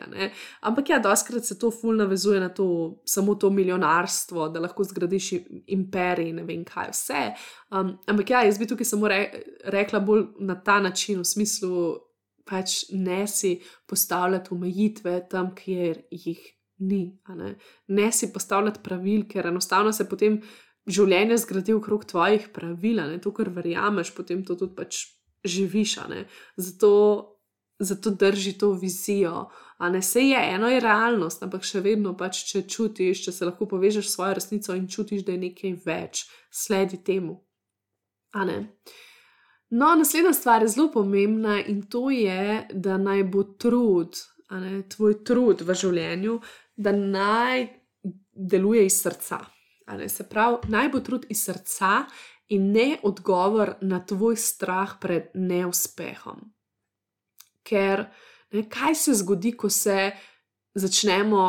Ampak 0.61 0.89
ja, 0.89 0.99
doskrat 0.99 1.45
se 1.45 1.57
to 1.59 1.71
ful 1.71 1.95
navezuje 1.95 2.39
na 2.39 2.49
to, 2.49 3.01
samo 3.05 3.35
to 3.35 3.49
milijonarstvo, 3.49 4.47
da 4.49 4.59
lahko 4.63 4.83
zgradiš 4.83 5.33
imperij, 5.67 6.31
ne 6.33 6.43
vem 6.43 6.63
kaj 6.63 6.93
vse. 6.93 7.27
Um, 7.71 7.97
ampak 8.07 8.29
ja, 8.29 8.45
jaz 8.47 8.59
bi 8.59 8.67
tukaj 8.67 8.87
samo 8.87 9.11
re, 9.11 9.19
rekla 9.65 9.99
bolj 9.99 10.29
na 10.39 10.55
ta 10.63 10.79
način, 10.79 11.19
v 11.19 11.27
smislu, 11.27 11.97
pač 12.47 12.85
ne 12.93 13.25
si 13.27 13.57
postavljati 13.89 14.53
omejitve 14.55 15.25
tam, 15.29 15.51
kjer 15.55 16.05
jih 16.11 16.39
ni. 16.79 17.19
Ne? 17.35 17.55
ne 17.87 18.11
si 18.11 18.31
postavljati 18.33 18.79
pravil, 18.83 19.27
ker 19.27 19.47
enostavno 19.47 19.91
se 19.91 20.07
potem 20.09 20.39
življenje 20.85 21.37
zgradi 21.41 21.73
okrog 21.73 22.05
tvojih 22.05 22.49
pravil, 22.53 23.01
ne 23.09 23.19
to, 23.21 23.33
kar 23.35 23.49
verjameš, 23.53 24.13
potem 24.15 24.43
to 24.45 24.57
tudi 24.59 24.75
pač 24.77 25.01
živiš. 25.45 25.97
Zato, 26.57 26.91
zato 27.79 28.11
drži 28.11 28.57
to 28.59 28.71
vizijo. 28.79 29.47
A 29.77 29.89
ne 29.89 30.01
se 30.01 30.21
je, 30.21 30.39
eno 30.55 30.69
je 30.71 30.79
realnost, 30.79 31.43
ampak 31.43 31.65
še 31.67 31.81
vedno 31.83 32.13
pač, 32.17 32.45
če 32.51 32.63
čutiš, 32.69 33.25
če 33.25 33.33
se 33.35 33.47
lahko 33.49 33.67
povežeš 33.67 34.07
s 34.07 34.13
svojo 34.15 34.37
resnico 34.37 34.75
in 34.77 34.87
čutiš, 34.87 35.25
da 35.27 35.35
je 35.35 35.41
nekaj 35.41 35.73
več, 35.85 36.21
sledi 36.51 37.01
temu. 37.03 37.41
No, 39.75 39.95
naslednja 39.99 40.31
stvar 40.33 40.63
je 40.63 40.69
zelo 40.71 40.91
pomembna 40.93 41.57
in 41.59 41.81
to 41.91 42.09
je, 42.13 42.67
da 42.71 42.95
naj 43.01 43.25
bo 43.33 43.43
trud, 43.59 44.15
ne, 44.53 44.77
tvoj 44.91 45.17
trud 45.27 45.65
v 45.65 45.75
življenju, 45.75 46.37
da 46.77 46.93
naj 46.95 47.67
deluje 48.35 48.85
iz 48.85 49.01
srca. 49.01 49.41
Se 50.07 50.25
pravi, 50.29 50.69
naj 50.73 50.89
bo 50.89 50.99
trud 50.99 51.25
iz 51.29 51.43
srca 51.45 52.05
in 52.49 52.71
ne 52.71 52.97
odgovor 53.03 53.75
na 53.81 53.99
tvoj 54.05 54.37
strah 54.37 54.97
pred 55.01 55.29
neuspehom. 55.33 56.41
Ker 57.65 58.05
ne, 58.53 58.65
kaj 58.69 58.95
se 58.95 59.13
zgodi, 59.21 59.53
ko 59.57 59.69
se 59.69 60.11
začnemo 60.73 61.45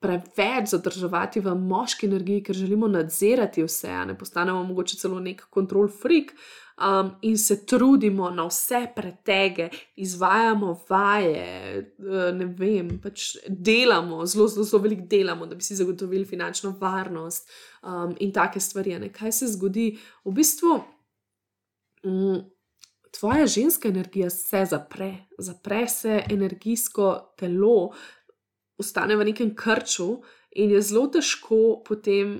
preveč 0.00 0.70
zadrževati 0.72 1.42
v 1.44 1.54
moški 1.54 2.06
energiji, 2.08 2.42
ker 2.46 2.56
želimo 2.56 2.88
nadzirati 2.88 3.64
vse, 3.66 3.92
ne 4.06 4.16
postanemo 4.18 4.62
mogoče 4.64 4.96
celo 4.96 5.20
nek 5.20 5.44
kontrol 5.50 5.90
freak, 5.92 6.32
um, 6.80 7.10
in 7.22 7.38
se 7.38 7.66
trudimo 7.66 8.30
na 8.30 8.46
vse 8.46 8.86
pretege, 8.96 9.68
izvajamo 9.96 10.80
vaje, 10.88 11.94
uh, 11.98 12.36
ne 12.36 12.46
vem, 12.46 12.98
pač 13.02 13.36
delamo, 13.48 14.26
zelo, 14.26 14.48
zelo, 14.48 14.64
zelo 14.64 14.82
veliko 14.82 15.06
delamo, 15.10 15.46
da 15.46 15.54
bi 15.54 15.64
si 15.64 15.76
zagotovili 15.76 16.24
finančno 16.24 16.74
varnost 16.80 17.50
um, 17.82 18.16
in 18.20 18.32
take 18.32 18.60
stvari. 18.60 18.98
Ne? 18.98 19.12
Kaj 19.12 19.32
se 19.32 19.52
zgodi? 19.56 19.92
V 20.24 20.32
bistvu. 20.32 20.80
Um, 22.04 22.40
Tvoja 23.10 23.46
ženska 23.46 23.88
energija 23.88 24.30
se 24.30 24.64
zapre, 24.70 25.14
zapre 25.38 25.88
se 25.88 26.22
energijsko 26.30 27.34
telo, 27.38 27.90
ostane 28.78 29.16
v 29.16 29.24
nekem 29.24 29.50
krču, 29.56 30.20
in 30.50 30.70
je 30.70 30.82
zelo 30.82 31.08
težko 31.10 31.82
potem 31.86 32.38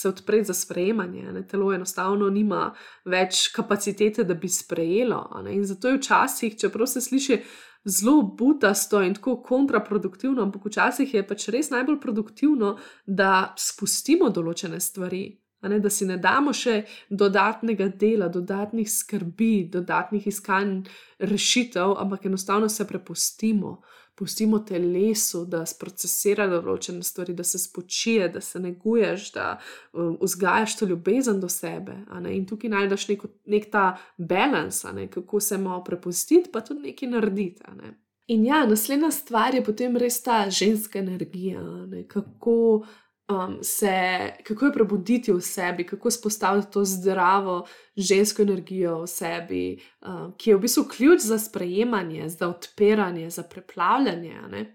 se 0.00 0.08
odpreti 0.08 0.44
za 0.44 0.54
sprejemanje. 0.54 1.32
Ne? 1.32 1.46
Telo 1.46 1.72
enostavno 1.74 2.30
nima 2.30 2.74
več 3.04 3.48
kapacitete, 3.54 4.24
da 4.24 4.34
bi 4.34 4.48
sprejelo. 4.48 5.24
In 5.50 5.64
zato 5.66 5.88
je 5.88 5.98
včasih, 5.98 6.58
čeprav 6.58 6.86
se 6.86 7.00
sliši 7.00 7.40
zelo 7.84 8.22
butasto 8.22 9.02
in 9.02 9.14
tako 9.14 9.36
kontraproduktivno, 9.42 10.42
ampak 10.42 10.64
včasih 10.66 11.14
je 11.14 11.26
pač 11.26 11.48
res 11.54 11.70
najbolj 11.70 12.00
produktivno, 12.00 12.76
da 13.06 13.52
spustimo 13.58 14.30
določene 14.30 14.80
stvari. 14.80 15.26
Ne, 15.66 15.80
da 15.82 15.90
si 15.90 16.06
ne 16.06 16.20
damo 16.22 16.52
še 16.54 16.84
dodatnega 17.10 17.88
dela, 17.98 18.28
dodatnih 18.30 18.86
skrbi, 18.86 19.66
dodatnih 19.72 20.28
iskanj 20.30 20.84
rešitev, 21.18 21.96
ampak 21.98 22.28
enostavno 22.30 22.68
se 22.70 22.86
prepustimo, 22.86 23.80
pustimo 24.18 24.58
telesu, 24.66 25.44
da 25.46 25.62
sprocesira 25.66 26.48
določene 26.50 27.04
stvari, 27.06 27.36
da 27.38 27.44
se 27.46 27.60
spočije, 27.62 28.28
da 28.34 28.40
se 28.42 28.58
neguješ, 28.60 29.30
da 29.36 29.46
um, 29.92 30.16
vzgajaš 30.20 30.74
to 30.80 30.88
ljubezen 30.90 31.38
do 31.40 31.48
sebe. 31.48 32.00
In 32.32 32.46
tukaj 32.46 32.72
najdeš 32.74 33.08
nek, 33.12 33.24
nek 33.46 33.70
ta 33.70 33.86
balans, 34.18 34.82
kako 35.14 35.40
se 35.40 35.58
malo 35.58 35.84
prepustiti, 35.86 36.50
pa 36.52 36.64
tudi 36.66 36.90
nekaj 36.90 37.14
narediti. 37.14 37.62
Ne. 37.78 37.94
In 38.28 38.44
ja, 38.44 38.64
naslednja 38.66 39.10
stvar 39.14 39.54
je 39.54 39.62
potem 39.64 39.96
res 39.96 40.18
ta 40.22 40.42
ženska 40.50 40.98
energija, 40.98 41.62
ne, 41.62 42.02
kako 42.08 42.84
um, 43.28 43.58
se, 43.62 44.32
kako 44.44 44.66
je 44.66 44.72
prebuditi 44.72 45.32
v 45.32 45.40
sebi, 45.40 45.86
kako 45.86 46.10
spostaviti 46.10 46.72
to 46.72 46.84
zdravo 46.84 47.66
žensko 47.96 48.42
energijo 48.42 49.02
v 49.02 49.06
sebi, 49.06 49.62
um, 50.00 50.32
ki 50.38 50.50
je 50.50 50.56
v 50.56 50.60
bistvu 50.60 50.84
ključ 50.96 51.20
za 51.20 51.38
sprejemanje, 51.38 52.28
za 52.28 52.48
odpiranje, 52.48 53.30
za 53.30 53.42
preplavljanje. 53.42 54.74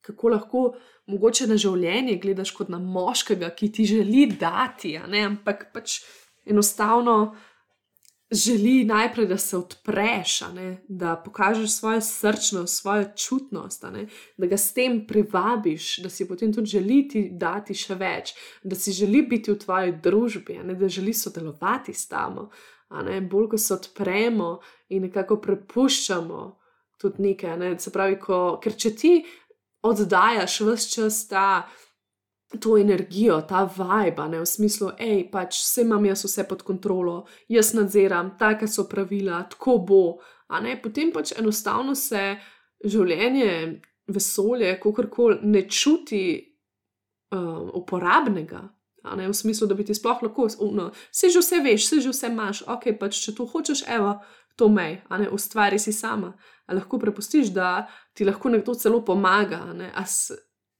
Kako 0.00 0.28
lahko 0.28 0.74
mogoče 1.06 1.46
na 1.46 1.56
življenje 1.56 2.18
gledaš 2.20 2.50
kot 2.50 2.68
na 2.68 2.78
moškega, 2.78 3.50
ki 3.56 3.72
ti 3.72 3.84
želi 3.88 4.26
dati, 4.40 4.96
ampak 4.96 5.70
pač 5.72 6.00
enostavno 6.46 7.34
želi 8.34 8.84
najprej, 8.84 9.26
da 9.26 9.38
se 9.38 9.56
odpreš, 9.56 10.40
da 10.88 11.16
pokažeš 11.16 11.76
svojo 11.78 12.00
srčnost, 12.00 12.80
svojo 12.80 13.04
čutnost, 13.16 13.84
da 14.36 14.46
ga 14.46 14.56
s 14.56 14.74
tem 14.74 15.06
privabiš, 15.06 15.98
da 15.98 16.10
si 16.10 16.28
potem 16.28 16.52
tudi 16.52 16.70
želi 16.70 17.08
ti 17.08 17.28
dati 17.32 17.74
še 17.74 17.94
več, 17.94 18.34
da 18.62 18.76
si 18.76 18.92
želi 18.92 19.22
biti 19.22 19.52
v 19.52 19.58
tvoji 19.58 19.94
družbi, 20.02 20.58
da 20.74 20.88
želi 20.88 21.14
sodelovati 21.14 21.94
s 21.94 22.08
tamo. 22.08 22.50
Bolj 23.30 23.48
ko 23.48 23.58
se 23.58 23.74
odpremo 23.74 24.58
in 24.88 25.02
nekako 25.02 25.40
prepuščamo 25.40 26.42
tudi 27.00 27.22
nekaj. 27.22 27.56
Ne? 27.58 27.78
Se 27.78 27.90
pravi, 27.90 28.18
ko, 28.20 28.58
ker 28.62 28.76
če 28.76 28.94
ti 28.96 29.14
oddajaš 29.84 30.60
vse 30.60 30.90
čas 30.94 31.26
ta 31.28 31.66
to 32.60 32.76
energijo, 32.78 33.40
ta 33.48 33.64
vibe, 33.64 34.28
ne 34.28 34.40
v 34.40 34.46
smislu, 34.46 34.92
hej, 34.98 35.24
pač 35.32 35.58
vse 35.62 35.82
imam 35.82 36.04
jaz 36.06 36.24
vse 36.24 36.44
pod 36.48 36.62
kontrolo, 36.62 37.24
jaz 37.48 37.72
nadziram, 37.74 38.34
take 38.38 38.68
so 38.68 38.86
pravila, 38.88 39.42
tako 39.50 39.78
bo. 39.78 40.04
Ne, 40.62 40.76
potem 40.82 41.10
pač 41.12 41.32
enostavno 41.38 41.96
se 41.98 42.36
življenje, 42.84 43.80
vesolje, 44.06 44.74
kako 44.82 45.08
koli 45.10 45.38
ne 45.42 45.64
čuti 45.68 46.24
um, 47.32 47.70
uporabnega. 47.80 48.62
Ne, 49.16 49.28
v 49.28 49.36
smislu, 49.36 49.66
da 49.68 49.76
bi 49.76 49.84
ti 49.84 49.96
sploh 49.96 50.22
lahko, 50.24 50.46
no, 50.72 50.88
vse 51.12 51.28
že 51.32 51.42
vse 51.42 51.60
veš, 51.64 51.88
vse 51.88 52.00
že 52.06 52.12
vse 52.12 52.30
imaš, 52.32 52.62
ok, 52.70 52.94
pač 53.00 53.18
če 53.24 53.34
to 53.36 53.44
hočeš, 53.48 53.84
evo, 53.92 54.14
to 54.56 54.70
mej, 54.72 55.02
a 55.10 55.18
ne 55.20 55.28
ustvari 55.28 55.80
si 55.82 55.92
sama. 55.92 56.32
A 56.66 56.76
lahko 56.78 56.98
prepustiš, 57.02 57.50
da 57.52 57.84
ti 58.14 58.24
lahko 58.24 58.48
nekdo 58.48 58.74
celo 58.78 59.02
pomaga. 59.04 59.60
Ne, 59.76 59.90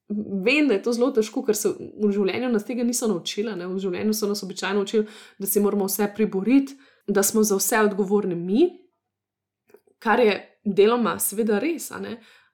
Vem, 0.08 0.68
da 0.68 0.74
je 0.74 0.82
to 0.82 0.92
zelo 0.92 1.10
težko, 1.16 1.40
ker 1.46 1.56
se 1.56 1.70
v 1.78 2.10
življenju 2.12 2.50
nas 2.52 2.66
tega 2.68 2.84
niso 2.84 3.08
naučili. 3.08 3.54
Ne? 3.56 3.68
V 3.70 3.80
življenju 3.80 4.12
so 4.12 4.28
nas 4.28 4.44
običajno 4.44 4.82
učili, 4.84 5.06
da 5.40 5.48
si 5.48 5.62
moramo 5.64 5.88
vse 5.88 6.10
priboriti, 6.16 6.76
da 7.06 7.22
smo 7.22 7.42
za 7.42 7.56
vse 7.56 7.80
odgovorni 7.88 8.36
mi, 8.36 8.66
kar 9.98 10.20
je 10.20 10.36
deloma 10.64 11.16
seveda 11.18 11.58
res. 11.62 11.90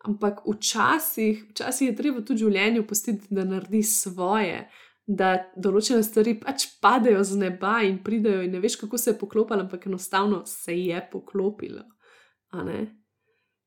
Ampak 0.06 0.44
včasih, 0.46 1.42
včasih 1.50 1.90
je 1.90 1.96
treba 1.96 2.22
tudi 2.22 2.46
življenju 2.46 2.86
pustiti, 2.88 3.26
da 3.34 3.44
naredi 3.44 3.82
svoje, 3.84 4.62
da 5.10 5.34
določene 5.58 6.04
stvari 6.06 6.36
pač 6.40 6.68
padejo 6.80 7.24
z 7.26 7.36
neba 7.42 7.80
in 7.82 7.98
pridejo, 8.06 8.44
in 8.46 8.54
ne 8.54 8.62
veš, 8.62 8.78
kako 8.84 8.98
se 8.98 9.10
je 9.10 9.18
poklopilo, 9.18 9.66
ampak 9.66 9.90
enostavno 9.90 10.44
se 10.46 10.78
je 10.78 11.02
poklopilo. 11.12 11.82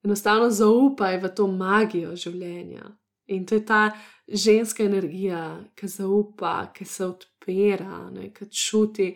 Enostavno 0.03 0.49
zaupaj 0.49 1.19
v 1.19 1.35
to 1.35 1.51
magijo 1.51 2.15
življenja. 2.15 2.87
In 3.31 3.45
to 3.45 3.55
je 3.55 3.65
ta 3.65 3.91
ženska 4.27 4.83
energija, 4.83 5.63
ki 5.75 5.87
zaupa, 5.87 6.71
ki 6.75 6.85
se 6.85 7.05
odpira, 7.05 8.09
ki 8.35 8.49
čuti 8.51 9.13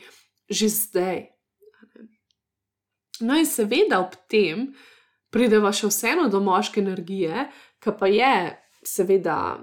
že 0.49 0.69
zdaj. 0.69 1.25
No, 3.19 3.35
in 3.35 3.45
seveda 3.45 3.99
ob 3.99 4.13
tem 4.29 4.69
prideva 5.33 5.73
še 5.75 5.89
vseeno 5.89 6.29
do 6.31 6.39
moške 6.39 6.79
energije, 6.79 7.49
ki 7.83 7.93
pa 7.99 8.07
je 8.07 8.35
seveda 8.85 9.57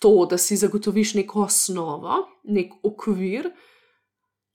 to, 0.00 0.26
da 0.28 0.38
si 0.38 0.58
zagotoviš 0.60 1.14
neko 1.22 1.46
osnovo, 1.46 2.26
nek 2.44 2.74
okvir, 2.84 3.48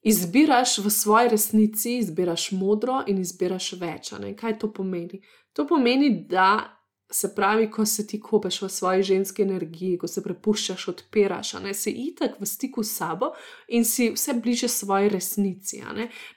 izbiraš 0.06 0.78
v 0.84 0.92
svoji 0.94 1.32
resnici, 1.34 1.98
izbiraš 1.98 2.52
modro 2.52 3.02
in 3.08 3.22
izbiraš 3.22 3.74
več. 3.82 4.14
Kaj 4.38 4.60
to 4.62 4.70
pomeni? 4.74 5.22
To 5.58 5.66
pomeni, 5.68 6.14
da 6.30 6.81
Se 7.12 7.36
pravi, 7.36 7.68
ko 7.72 7.86
se 7.86 8.06
ti 8.08 8.20
kopeš 8.20 8.62
v 8.62 8.70
svoji 8.70 9.04
ženski 9.04 9.42
energiji, 9.44 9.98
ko 10.00 10.08
se 10.08 10.24
prepuščaš, 10.24 10.88
odpiraš, 10.88 11.54
ne, 11.64 11.74
si 11.76 11.92
itak 11.92 12.38
v 12.40 12.48
stiku 12.48 12.84
s 12.84 12.96
sabo 12.98 13.34
in 13.68 13.84
si 13.86 14.10
vse 14.16 14.38
bliže 14.40 14.70
svoji 14.72 15.10
resnici. 15.12 15.82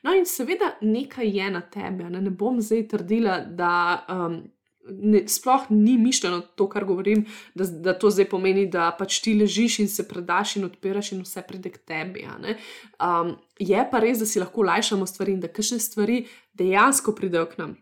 No, 0.02 0.14
in 0.14 0.26
seveda 0.26 0.74
nekaj 0.82 1.30
je 1.38 1.50
na 1.50 1.62
tebi. 1.62 2.10
Ne, 2.10 2.20
ne 2.20 2.30
bom 2.30 2.58
zdaj 2.60 2.88
trdila, 2.90 3.38
da 3.46 3.74
um, 4.10 4.40
ne, 4.88 5.28
sploh 5.28 5.70
ni 5.70 5.98
mišljeno 5.98 6.40
to, 6.40 6.68
kar 6.68 6.84
govorim, 6.84 7.24
da, 7.54 7.64
da 7.64 7.98
to 7.98 8.10
zdaj 8.10 8.28
pomeni, 8.28 8.66
da 8.66 8.90
pač 8.98 9.20
ti 9.24 9.34
ležiš 9.38 9.78
in 9.78 9.88
se 9.88 10.08
predaš 10.08 10.56
in 10.56 10.64
odpiraš 10.64 11.12
in 11.12 11.22
vse 11.24 11.42
pride 11.48 11.70
k 11.70 11.78
tebi. 11.78 12.26
Um, 12.26 13.37
je 13.58 13.87
pa 13.90 14.02
res, 14.02 14.18
da 14.18 14.26
si 14.26 14.42
lahko 14.42 14.62
lajšamo 14.62 15.06
stvari 15.06 15.37
in 15.38 15.40
da 15.40 15.48
kakšne 15.48 15.78
stvari 15.78 16.24
dejansko 16.54 17.14
pridejo 17.14 17.46
k 17.52 17.62
nam. 17.62 17.76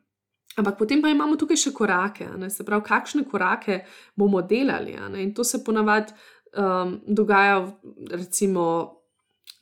Ampak 0.56 0.78
potem 0.78 1.00
pa 1.00 1.08
imamo 1.08 1.38
tukaj 1.40 1.56
še 1.56 1.72
korake, 1.72 2.26
ne? 2.36 2.50
se 2.52 2.64
pravi, 2.64 2.84
kakšne 2.84 3.24
korake 3.28 3.82
bomo 4.16 4.42
delali. 4.44 4.98
In 5.22 5.32
to 5.34 5.44
se 5.44 5.62
ponavadi 5.64 6.12
um, 6.56 6.98
dogaja, 7.06 7.62
recimo, 8.10 8.66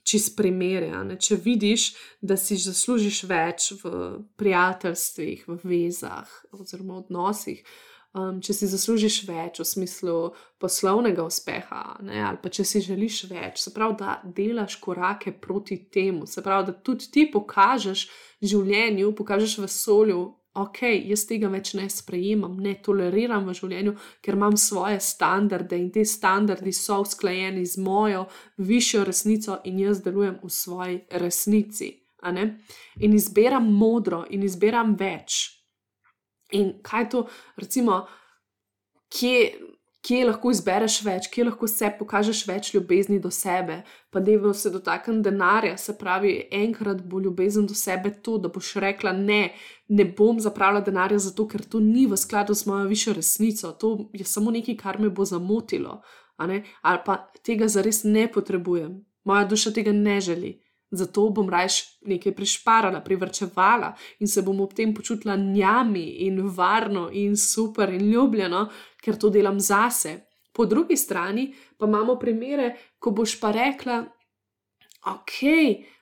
čez 0.07 0.31
primere. 0.35 0.91
Če 1.21 1.39
vidiš, 1.39 1.93
da 2.23 2.37
si 2.41 2.59
zaslužiš 2.59 3.23
več 3.31 3.71
v 3.83 3.93
prijateljstvih, 4.41 5.47
v 5.47 5.61
vezah 5.63 6.35
oziroma 6.57 6.99
odnosih. 7.05 7.63
Um, 8.11 8.41
če 8.43 8.57
si 8.57 8.67
zaslužiš 8.67 9.21
več 9.29 9.61
v 9.63 9.65
smislu 9.71 10.15
poslovnega 10.59 11.23
uspeha, 11.23 11.95
ne, 12.03 12.17
ali 12.27 12.41
pa 12.43 12.51
če 12.51 12.65
si 12.67 12.81
želiš 12.83 13.21
več, 13.31 13.61
se 13.63 13.71
pravi, 13.71 13.95
da 14.01 14.17
delaš 14.27 14.81
korake 14.83 15.31
proti 15.39 15.77
temu, 15.95 16.27
se 16.27 16.43
pravi, 16.43 16.67
da 16.67 16.75
tudi 16.75 17.07
ti 17.15 17.29
pokažeš 17.31 18.03
življenju, 18.43 19.13
pokažeš 19.15 19.61
vesolju, 19.63 20.25
ok, 20.59 20.83
jaz 21.07 21.25
tega 21.29 21.49
več 21.53 21.73
ne 21.79 21.87
sprejemam, 21.91 22.57
ne 22.63 22.75
toleriram 22.83 23.47
v 23.47 23.55
življenju, 23.55 23.95
ker 24.23 24.39
imam 24.39 24.57
svoje 24.59 25.01
standarde 25.05 25.79
in 25.79 25.91
te 25.95 26.05
standardi 26.05 26.73
so 26.75 27.01
usklajeni 27.05 27.65
z 27.67 27.83
mojo 27.85 28.27
višjo 28.59 29.05
resnico 29.07 29.61
in 29.65 29.79
jaz 29.85 30.03
delujem 30.03 30.41
v 30.43 30.51
svoji 30.51 31.01
resnici. 31.23 31.93
In 33.01 33.15
izbiram 33.17 33.71
modro 33.73 34.25
in 34.29 34.43
izbiram 34.45 34.93
več. 34.99 35.47
In 36.53 36.81
kaj 36.83 37.07
to, 37.15 37.23
recimo, 37.57 38.03
kje, 39.09 39.39
kje 40.07 40.25
lahko 40.25 40.51
izbereš 40.55 41.01
več, 41.05 41.29
kje 41.33 41.45
lahko 41.51 41.69
se 41.69 41.91
pokažeš 41.99 42.45
več 42.49 42.71
ljubezni 42.75 43.19
do 43.21 43.31
sebe, 43.31 43.81
pa 44.11 44.21
da 44.21 44.33
je 44.33 44.55
se 44.55 44.71
dotaknjen 44.71 45.23
denarja, 45.23 45.77
se 45.77 45.97
pravi, 45.99 46.33
enkrat 46.51 47.03
bo 47.03 47.21
ljubezen 47.21 47.67
do 47.67 47.75
sebe 47.75 48.11
to, 48.23 48.39
da 48.39 48.49
boš 48.49 48.75
rekla: 48.77 49.13
Ne, 49.13 49.53
ne 49.89 50.05
bom 50.05 50.41
zapravila 50.41 50.81
denarja 50.81 51.19
zato, 51.19 51.47
ker 51.49 51.65
to 51.65 51.81
ni 51.81 52.07
v 52.07 52.17
skladu 52.17 52.55
z 52.55 52.67
mojo 52.67 52.89
višjo 52.89 53.15
resnico, 53.19 53.73
to 53.73 54.11
je 54.13 54.25
samo 54.25 54.51
nekaj, 54.51 54.77
kar 54.77 55.01
me 55.01 55.11
bo 55.11 55.25
zamotilo, 55.25 56.01
ali 56.37 56.63
pa 57.05 57.21
tega 57.45 57.69
zares 57.69 58.05
ne 58.05 58.27
potrebujem, 58.33 58.99
moja 59.25 59.45
duša 59.45 59.73
tega 59.77 59.93
ne 59.93 60.21
želi. 60.21 60.59
Zato 60.91 61.29
bom 61.31 61.47
raje 61.51 61.85
nekaj 62.03 62.33
prišparala, 62.35 63.01
privrčevala 63.01 63.93
in 64.19 64.27
se 64.27 64.43
bom 64.43 64.61
ob 64.61 64.73
tem 64.75 64.95
počutila 64.95 65.37
njami 65.37 66.03
in 66.27 66.41
varno 66.49 67.11
in 67.13 67.37
super 67.37 67.93
in 67.95 68.11
ljubljeno, 68.11 68.65
ker 69.05 69.19
to 69.19 69.31
delam 69.31 69.61
zase. 69.61 70.21
Po 70.53 70.67
drugi 70.67 70.97
strani 70.97 71.51
pa 71.79 71.87
imamo 71.87 72.19
primere, 72.19 72.75
ko 72.99 73.13
boš 73.15 73.39
pa 73.41 73.53
rekla, 73.55 74.03
ok, 75.07 75.37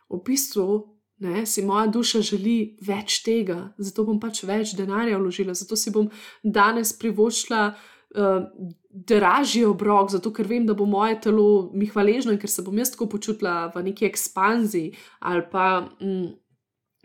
v 0.09 0.21
bistvu 0.25 0.99
ne, 1.19 1.47
si 1.47 1.63
moja 1.67 1.87
duša 1.87 2.23
želi 2.23 2.79
več 2.87 3.21
tega, 3.27 3.73
zato 3.79 4.05
bom 4.07 4.19
pač 4.23 4.43
več 4.47 4.75
denarja 4.79 5.19
vložila, 5.19 5.55
zato 5.59 5.77
si 5.77 5.93
bom 5.95 6.09
danes 6.43 6.95
privoščila 6.99 7.63
uh, 7.69 8.49
dražji 8.89 9.65
obrok, 9.69 10.13
zato 10.15 10.33
ker 10.35 10.49
vem, 10.49 10.67
da 10.67 10.75
bo 10.79 10.87
moje 10.87 11.21
telo 11.29 11.49
mi 11.75 11.91
hvaležno 11.91 12.35
in 12.35 12.41
ker 12.41 12.51
se 12.51 12.65
bom 12.67 12.79
jaz 12.79 12.95
tako 12.95 13.11
počutila 13.15 13.69
v 13.75 13.89
neki 13.91 14.09
ekspanziji 14.09 14.95
ali 15.21 15.49
pa. 15.53 15.89
Mm, 16.03 16.37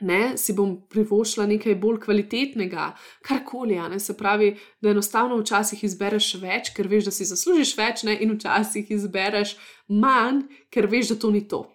ne, 0.03 0.35
si 0.37 0.55
bom 0.57 0.75
privoščila 0.91 1.47
nekaj 1.49 1.77
bolj 1.81 2.01
kvalitetnega, 2.05 2.89
karkoli. 3.25 3.79
Se 3.99 4.17
pravi, 4.17 4.53
da 4.81 4.91
enostavno 4.91 5.39
včasih 5.41 5.83
izbereš 5.87 6.35
več, 6.41 6.73
ker 6.75 6.89
veš, 6.91 7.09
da 7.09 7.15
si 7.15 7.27
zaslužiš 7.29 7.73
več, 7.79 8.05
ne, 8.07 8.17
in 8.21 8.35
včasih 8.35 8.91
izbereš 8.91 9.55
manj, 9.87 10.45
ker 10.73 10.89
veš, 10.91 11.13
da 11.13 11.19
to 11.23 11.33
ni 11.33 11.43
to. 11.47 11.65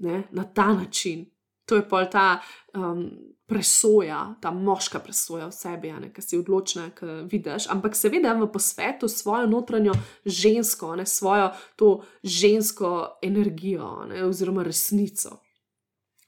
Ne, 0.00 0.24
na 0.32 0.44
ta 0.44 0.72
način. 0.72 1.26
To 1.68 1.76
je 1.76 1.84
pa 1.88 2.04
ta 2.10 2.40
um, 2.74 3.04
presoja, 3.46 4.34
ta 4.42 4.50
moška 4.50 4.98
presoja 5.02 5.46
v 5.46 5.54
sebi, 5.54 5.92
ki 6.14 6.22
si 6.22 6.38
odločna, 6.38 6.88
ki 6.94 7.28
vidiš. 7.30 7.68
Ampak 7.70 7.94
seveda 7.98 8.32
v 8.38 8.48
posvetu 8.50 9.08
svojo 9.10 9.46
notranjo 9.50 9.94
žensko, 10.24 10.96
ne, 10.98 11.06
svojo 11.06 11.50
to 11.76 12.00
žensko 12.22 13.20
energijo 13.22 14.06
ne, 14.10 14.24
oziroma 14.26 14.64
resnico. 14.66 15.38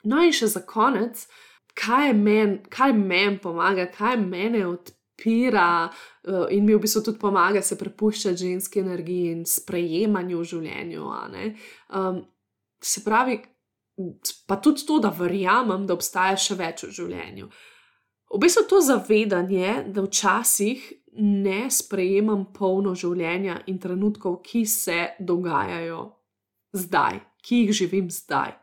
No, 0.04 0.18
in 0.22 0.34
še 0.34 0.48
za 0.50 0.64
konec, 0.66 1.26
kaj 1.78 2.12
meni 2.16 2.92
men 2.98 3.38
pomaga, 3.42 3.86
kaj 3.86 4.16
mene 4.20 4.64
odpira 4.66 5.86
uh, 5.88 6.46
in 6.50 6.64
mi 6.66 6.74
v 6.74 6.82
bistvu 6.82 7.04
tudi 7.06 7.20
pomaga 7.20 7.62
se 7.62 7.78
prepuščati 7.78 8.44
ženski 8.44 8.82
energiji 8.82 9.32
in 9.32 9.44
sprejemanju 9.46 10.40
v 10.40 10.48
življenju. 10.52 11.10
Um, 11.94 12.22
se 12.82 13.04
pravi, 13.04 13.38
pa 14.48 14.58
tudi 14.58 14.86
to, 14.86 14.98
da 14.98 15.12
verjamem, 15.14 15.86
da 15.86 15.94
obstaja 15.94 16.36
še 16.36 16.58
več 16.58 16.82
v 16.88 16.96
življenju. 16.98 17.52
V 18.32 18.40
bistvu 18.40 18.64
to 18.66 18.80
zavedanje, 18.80 19.92
da 19.92 20.02
včasih 20.02 20.88
ne 21.22 21.66
sprejemam 21.70 22.46
polno 22.56 22.96
življenja 22.96 23.60
in 23.68 23.78
trenutkov, 23.78 24.40
ki 24.42 24.64
se 24.66 25.12
dogajajo 25.20 26.06
zdaj, 26.72 27.20
ki 27.44 27.66
jih 27.66 27.76
živim 27.82 28.08
zdaj 28.10 28.61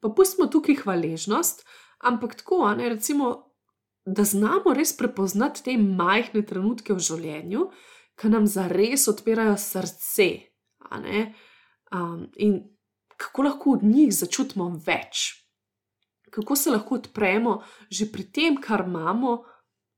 pa 0.00 0.10
pustimo 0.16 0.48
tukaj 0.48 0.80
hvaležnost, 0.82 1.64
ampak 2.04 2.34
tako, 2.40 2.64
ne, 2.74 2.88
recimo, 2.88 3.50
da 4.06 4.24
znamo 4.24 4.74
res 4.74 4.92
prepoznati 4.96 5.64
te 5.64 5.76
majhne 5.78 6.42
trenutke 6.46 6.94
v 6.96 7.04
življenju, 7.04 7.66
ki 8.16 8.30
nam 8.32 8.46
zares 8.48 9.06
odpirajo 9.08 9.56
srce. 9.60 10.30
Um, 10.90 12.26
in 12.36 12.56
kako 13.20 13.42
lahko 13.42 13.76
od 13.76 13.84
njih 13.84 14.12
začutimo 14.14 14.70
več, 14.86 15.28
kako 16.30 16.56
se 16.56 16.70
lahko 16.70 16.96
odpremo 17.00 17.60
že 17.90 18.08
pri 18.12 18.24
tem, 18.32 18.56
kar 18.56 18.86
imamo, 18.86 19.42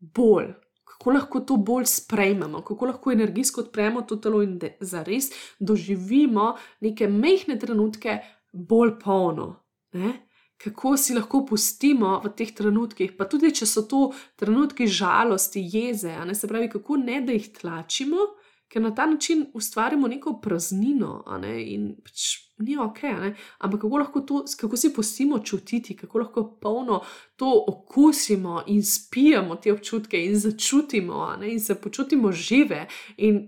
bolj. 0.00 0.52
Kako 0.92 1.10
lahko 1.16 1.40
to 1.40 1.56
bolj 1.56 1.86
sprejmemo, 1.90 2.60
kako 2.62 2.86
lahko 2.86 3.12
energijsko 3.12 3.64
odpremo 3.64 4.02
to 4.06 4.16
telo 4.22 4.42
in 4.42 4.58
da 4.58 5.02
res 5.06 5.32
doživimo 5.58 6.52
neke 6.80 7.08
mehke 7.08 7.56
trenutke 7.58 8.20
bolj 8.52 8.98
polno, 9.02 9.61
ne? 9.92 10.12
kako 10.62 10.96
si 10.96 11.14
lahko 11.14 11.40
pustimo 11.46 12.20
v 12.22 12.30
teh 12.38 12.52
trenutkih, 12.54 13.16
pa 13.18 13.26
tudi 13.26 13.50
če 13.50 13.66
so 13.66 13.82
to 13.90 14.02
trenutki 14.38 14.86
žalosti, 14.86 15.62
jeze, 15.62 16.14
ne? 16.26 16.36
se 16.38 16.48
pravi, 16.48 16.70
kako 16.70 17.00
ne 17.02 17.18
da 17.26 17.34
jih 17.34 17.48
tlačimo, 17.56 18.28
ker 18.72 18.82
na 18.82 18.92
ta 18.94 19.06
način 19.06 19.46
ustvarjamo 19.58 20.08
neko 20.08 20.38
praznino 20.40 21.24
ne? 21.42 21.56
in 21.74 21.88
pač 22.04 22.28
ni 22.62 22.76
ok, 22.78 23.02
ne? 23.02 23.32
ampak 23.58 23.82
kako 23.82 24.02
lahko 24.04 24.22
to, 24.28 24.44
kako 24.60 24.78
si 24.78 24.92
pustimo 24.94 25.38
čutiti, 25.38 25.96
kako 25.96 26.22
lahko 26.22 26.44
polno 26.62 27.00
to 27.36 27.50
okusimo 27.68 28.62
in 28.66 28.84
spijemo 28.86 29.56
te 29.56 29.72
občutke 29.72 30.20
in 30.24 30.38
začutimo 30.38 31.26
ne? 31.40 31.52
in 31.52 31.60
se 31.60 31.74
počutimo 31.74 32.32
žive. 32.32 32.86
In 33.16 33.42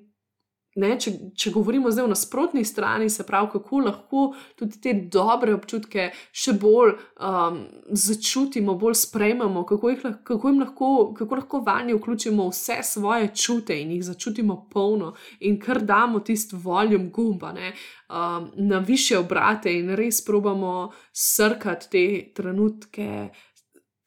Ne, 0.74 0.96
če, 0.98 1.12
če 1.38 1.52
govorimo 1.54 1.90
zdaj 1.94 2.02
o 2.02 2.10
nasprotni 2.10 2.64
strani, 2.66 3.06
se 3.10 3.22
pravi, 3.26 3.52
kako 3.52 3.78
lahko 3.84 4.22
tudi 4.58 4.80
te 4.82 4.94
dobre 5.12 5.52
občutke 5.54 6.08
še 6.34 6.56
bolj 6.58 6.96
um, 7.22 7.60
začutimo, 7.94 8.74
bolj 8.80 8.96
sprejmemo, 9.04 9.62
kako, 9.68 9.92
jih, 9.92 10.02
kako, 10.26 10.50
lahko, 10.58 10.88
kako 11.14 11.38
lahko 11.38 11.60
vanje 11.68 11.94
vključimo 11.94 12.48
vse 12.50 12.80
svoje 12.88 13.30
čute 13.38 13.76
in 13.84 13.92
jih 13.94 14.02
začutimo 14.08 14.64
polno, 14.72 15.12
in 15.46 15.60
kar 15.62 15.78
damo 15.86 16.24
tisti 16.26 16.58
voljum 16.58 17.06
gumba 17.14 17.52
ne, 17.54 17.70
um, 18.10 18.50
na 18.66 18.82
više 18.82 19.20
obrate 19.22 19.70
in 19.78 19.94
res 19.94 20.24
probamo 20.26 20.90
srkati 21.12 21.90
te 21.94 22.04
trenutke, 22.34 23.28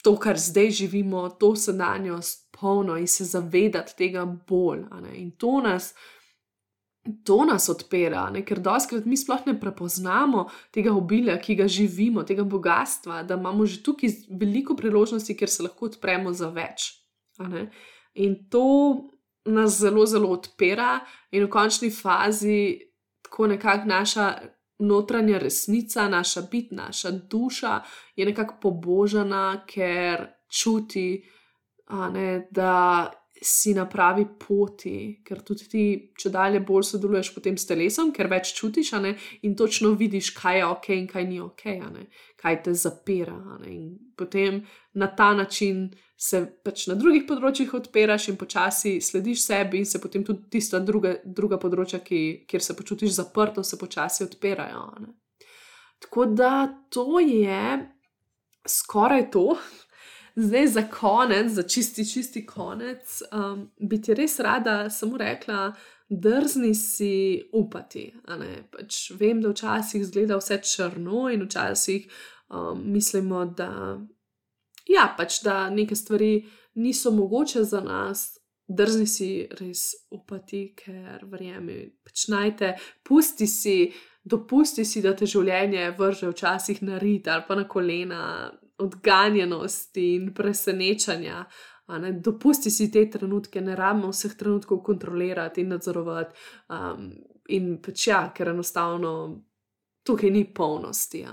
to, 0.04 0.18
kar 0.20 0.36
zdaj 0.40 0.70
živimo, 0.84 1.30
to 1.40 1.56
sedanjost 1.56 2.48
polno 2.60 2.98
in 3.00 3.08
se 3.08 3.24
zavedati 3.24 3.96
tega 3.98 4.26
bolj. 4.26 4.84
In 5.16 5.32
to 5.32 5.62
nas 5.64 5.94
to 7.24 7.46
nas 7.46 7.70
odpira, 7.70 8.28
ne? 8.34 8.44
ker 8.46 8.60
doskrat 8.64 9.06
mi 9.06 9.18
sploh 9.18 9.46
ne 9.48 9.56
prepoznamo 9.60 10.48
tega 10.76 10.94
obilja, 10.96 11.38
ki 11.42 11.56
ga 11.60 11.68
živimo, 11.68 12.24
tega 12.28 12.44
bogatstva, 12.44 13.24
da 13.28 13.38
imamo 13.40 13.66
že 13.66 13.82
tukaj 13.84 14.14
veliko 14.40 14.76
priložnosti, 14.76 15.36
kjer 15.38 15.50
se 15.50 15.64
lahko 15.64 15.92
odpremo 15.92 16.34
za 16.34 16.50
več. 16.54 16.92
In 18.18 18.36
to 18.50 18.68
nas 19.46 19.80
zelo, 19.80 20.06
zelo 20.06 20.34
odpira, 20.36 21.00
in 21.32 21.46
v 21.46 21.50
končni 21.50 21.92
fazi 21.94 22.62
tako 23.26 23.54
nekako 23.56 23.94
naša. 23.94 24.30
Notranja 24.78 25.40
resnica, 25.42 26.04
naša 26.06 26.44
bit, 26.52 26.68
naša 26.72 27.10
duša 27.12 27.80
je 28.14 28.26
nekako 28.30 28.60
pobožana, 28.62 29.64
ker 29.66 30.22
čuti, 30.54 31.24
ne, 32.14 32.28
da 32.54 33.10
si 33.42 33.74
na 33.74 33.86
pravi 33.86 34.26
poti, 34.40 35.22
ker 35.26 35.42
tudi 35.46 35.68
ti, 35.70 35.84
če 36.18 36.32
dalje 36.34 36.62
bolj 36.66 36.88
sodeluješ 36.90 37.32
potem 37.36 37.58
s 37.58 37.68
telesom, 37.70 38.12
ker 38.16 38.30
več 38.32 38.54
čutiš 38.58 38.92
ne, 39.04 39.14
in 39.46 39.56
točno 39.58 39.92
vidiš, 39.98 40.32
kaj 40.38 40.58
je 40.58 40.66
ok 40.66 40.90
in 40.96 41.08
kaj 41.12 41.28
ni 41.28 41.40
ok, 41.44 41.64
kaj 42.42 42.60
te 42.66 42.74
zapira. 42.74 43.38
In 43.70 43.94
potem 44.18 44.64
na 44.98 45.10
ta 45.14 45.34
način 45.38 45.88
se 46.18 46.42
pač 46.66 46.88
na 46.90 46.98
drugih 46.98 47.28
področjih 47.30 47.76
odpiraš 47.78 48.32
in 48.32 48.40
počasi 48.42 48.98
slediš 49.06 49.46
sebi, 49.46 49.84
in 49.84 49.86
se 49.86 50.02
potem 50.02 50.26
tudi 50.26 50.50
tista 50.58 50.82
druga, 50.82 51.20
druga 51.24 51.62
področja, 51.62 52.02
ki, 52.02 52.48
kjer 52.50 52.66
se 52.66 52.76
počutiš 52.78 53.20
zaprto, 53.20 53.64
se 53.64 53.78
počasi 53.78 54.26
odpirajo. 54.26 54.88
Ne. 55.04 55.14
Tako 56.02 56.26
da 56.34 56.52
to 56.94 57.22
je 57.22 57.62
skoraj 58.68 59.30
to, 59.32 59.58
Zdaj, 60.40 60.68
za 60.68 60.84
konec, 60.84 61.52
za 61.52 61.64
čisti, 61.64 62.06
čisti 62.06 62.46
konec, 62.46 63.22
um, 63.32 63.72
bi 63.80 63.98
ti 64.02 64.14
res 64.14 64.40
rada 64.40 64.90
samo 64.90 65.18
rekla, 65.18 65.74
drzni 66.10 66.76
si 66.76 67.42
upati. 67.54 68.12
Pač 68.72 69.00
vem, 69.18 69.42
da 69.42 69.50
včasih 69.50 70.06
zgleda 70.06 70.38
vse 70.38 70.60
črno 70.62 71.24
in 71.34 71.42
včasih 71.48 72.06
um, 72.50 72.84
mislimo, 72.86 73.46
da, 73.46 73.98
ja, 74.86 75.08
pač, 75.18 75.42
da 75.42 75.72
neke 75.74 75.96
stvari 75.96 76.46
niso 76.76 77.12
mogoče 77.12 77.64
za 77.64 77.82
nas. 77.82 78.38
Drzni 78.68 79.08
si 79.08 79.32
res 79.58 79.96
upati, 80.12 80.76
ker 80.78 81.26
verjemi, 81.32 81.80
pač 82.06 82.28
najte, 82.30 82.76
pusti 83.04 83.48
si, 83.48 83.78
dopusti 84.22 84.86
si, 84.86 85.02
da 85.02 85.16
te 85.18 85.26
življenje 85.26 85.90
vrže 85.98 86.30
včasih 86.30 86.86
na 86.86 87.02
rit 87.02 87.28
ali 87.32 87.48
pa 87.48 87.56
na 87.56 87.66
kolena, 87.66 88.52
odganjenosti 88.78 90.14
in 90.16 90.34
presenečanja. 90.34 91.46
Dopusti 92.20 92.72
si 92.72 92.90
te 92.92 93.06
trenutke, 93.10 93.62
ne 93.62 93.76
rabimo 93.76 94.12
vseh 94.12 94.36
trenutkov 94.38 94.82
kontrolirati 94.84 95.64
in 95.64 95.72
nadzorovati. 95.76 96.36
Um, 96.76 97.10
in 97.56 97.78
pač 97.82 98.08
ja, 98.10 98.22
ker 98.36 98.52
enostavno 98.52 99.14
tukaj 100.04 100.32
ni 100.32 100.44
polnosti. 100.54 101.24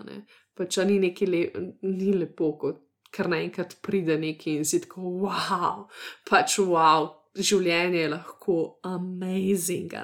Pač 0.55 0.79
ni 0.87 1.01
neki 1.03 1.27
le, 1.27 1.43
ni 1.91 2.15
lepo, 2.15 2.53
kot 2.59 2.81
kar 3.15 3.29
naenkrat 3.31 3.77
pride 3.83 4.17
neki 4.19 4.57
in 4.59 4.65
si 4.67 4.81
tako, 4.83 5.07
wow, 5.23 5.85
pač 6.27 6.59
wow, 6.63 7.11
življenje 7.35 8.01
je 8.01 8.11
lahko 8.11 8.59
amazing. 8.87 9.95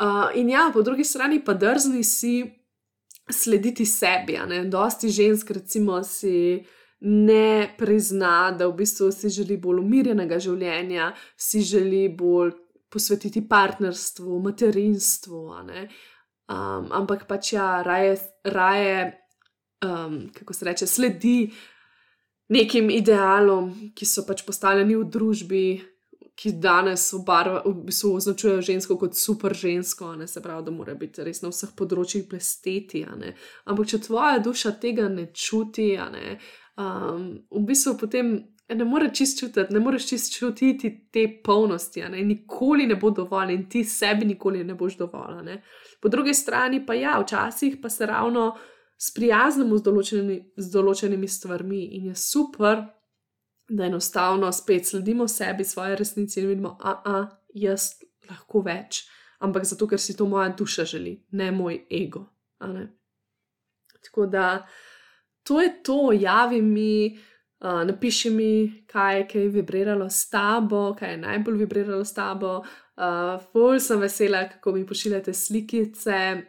Uh, 0.00 0.28
in 0.36 0.52
ja, 0.52 0.68
po 0.72 0.84
drugi 0.84 1.04
strani 1.04 1.40
pa 1.44 1.54
drzni 1.56 2.04
si 2.04 2.34
slediti 3.32 3.86
sebi. 3.86 4.38
Dosti 4.70 5.10
žensk, 5.10 5.50
recimo, 5.50 6.02
si 6.04 6.64
ne 7.00 7.74
prizna, 7.78 8.50
da 8.52 8.68
v 8.68 8.76
bistvu 8.82 9.10
si 9.12 9.30
želi 9.32 9.56
bolj 9.56 9.80
umirjenega 9.80 10.38
življenja, 10.38 11.12
si 11.36 11.62
želi 11.64 12.08
bolj 12.08 12.52
posvetiti 12.90 13.42
partnerstvu, 13.48 14.40
materinstvu. 14.42 15.40
Um, 15.50 16.90
ampak 16.90 17.26
pač 17.28 17.54
ja, 17.54 17.82
raje, 17.86 18.18
raje 18.44 19.20
um, 19.84 20.28
kako 20.34 20.52
se 20.52 20.64
reče, 20.64 20.86
sledi 20.86 21.50
nekim 22.48 22.90
idealom, 22.90 23.70
ki 23.94 24.06
so 24.06 24.24
pač 24.26 24.42
postavljeni 24.46 24.98
v 24.98 25.06
družbi, 25.06 25.64
ki 26.40 26.52
danes 26.56 27.12
obarva, 27.12 27.60
v 27.66 27.74
bistvu 27.84 28.14
označujejo 28.16 28.62
žensko 28.64 28.96
kot 28.98 29.16
super 29.16 29.54
žensko, 29.54 30.14
ne 30.16 30.26
se 30.26 30.40
pravi, 30.42 30.64
da 30.64 30.72
mora 30.72 30.94
biti 30.96 31.24
res 31.24 31.42
na 31.44 31.50
vseh 31.52 31.74
področjih 31.76 32.24
blesteti. 32.30 33.02
Ampak 33.04 33.90
če 33.92 34.00
tvoja 34.06 34.38
duša 34.40 34.72
tega 34.80 35.10
ne 35.12 35.26
čuti, 35.36 35.92
ne, 36.14 36.38
um, 36.80 37.28
v 37.50 37.66
bistvu 37.68 37.98
potem. 38.00 38.32
Ne 38.70 38.84
moreš 38.86 39.16
čist 39.18 39.40
čutiti, 39.40 39.74
ne 39.74 39.80
moreš 39.82 40.04
čist 40.12 40.30
čutiti 40.30 40.92
te 41.10 41.24
polnosti, 41.42 42.04
ne? 42.06 42.20
nikoli 42.22 42.84
ne 42.86 42.94
bo 42.94 43.08
dovolj 43.10 43.50
in 43.50 43.64
ti 43.66 43.80
sebi 43.82 44.28
nikoli 44.28 44.60
ne 44.62 44.76
boš 44.78 44.94
dovolj. 45.00 45.40
Ne? 45.42 45.56
Po 45.98 46.06
drugi 46.06 46.30
strani 46.38 46.78
pa 46.86 46.94
ja, 46.94 47.16
včasih 47.18 47.80
pa 47.82 47.90
se 47.90 48.06
ravno 48.06 48.52
sprijaznimo 48.94 49.74
z, 49.74 49.86
določenimi, 49.88 50.38
z 50.54 50.70
določenimi 50.70 51.28
stvarmi 51.34 51.82
in 51.98 52.12
je 52.12 52.14
super, 52.14 52.84
da 53.70 53.84
enostavno 53.86 54.52
spet 54.52 54.86
sledimo 54.86 55.28
sebi, 55.28 55.64
svoje 55.64 55.96
resnici 55.96 56.40
in 56.40 56.48
vidimo, 56.48 56.76
a 56.80 57.26
jaz 57.54 57.92
lahko 58.30 58.62
več, 58.66 59.04
ampak 59.38 59.64
zato, 59.64 59.86
ker 59.86 60.00
si 60.00 60.16
to 60.16 60.26
moja 60.26 60.48
duša 60.58 60.84
želi, 60.84 61.14
ne 61.30 61.50
moj 61.54 61.78
ego. 61.90 62.24
Ne? 62.60 62.88
Tako 64.02 64.26
da 64.26 64.66
to 65.46 65.60
je 65.60 65.82
to, 65.82 66.12
javi 66.12 66.62
mi. 66.62 67.18
Uh, 67.60 67.82
napiši 67.84 68.30
mi, 68.30 68.84
kaj 68.88 69.18
je, 69.18 69.24
kaj 69.28 69.42
je 69.42 69.48
vibriralo 69.52 70.06
s 70.10 70.30
tabo, 70.32 70.94
kaj 70.98 71.10
je 71.10 71.16
najbolj 71.20 71.58
vibriralo 71.60 72.04
s 72.04 72.14
tabo. 72.16 72.62
Uh, 72.96 73.36
ful 73.52 73.76
sem 73.80 74.00
vesela, 74.00 74.46
kako 74.48 74.72
mi 74.72 74.86
pošiljate 74.86 75.34
slikice 75.34 76.40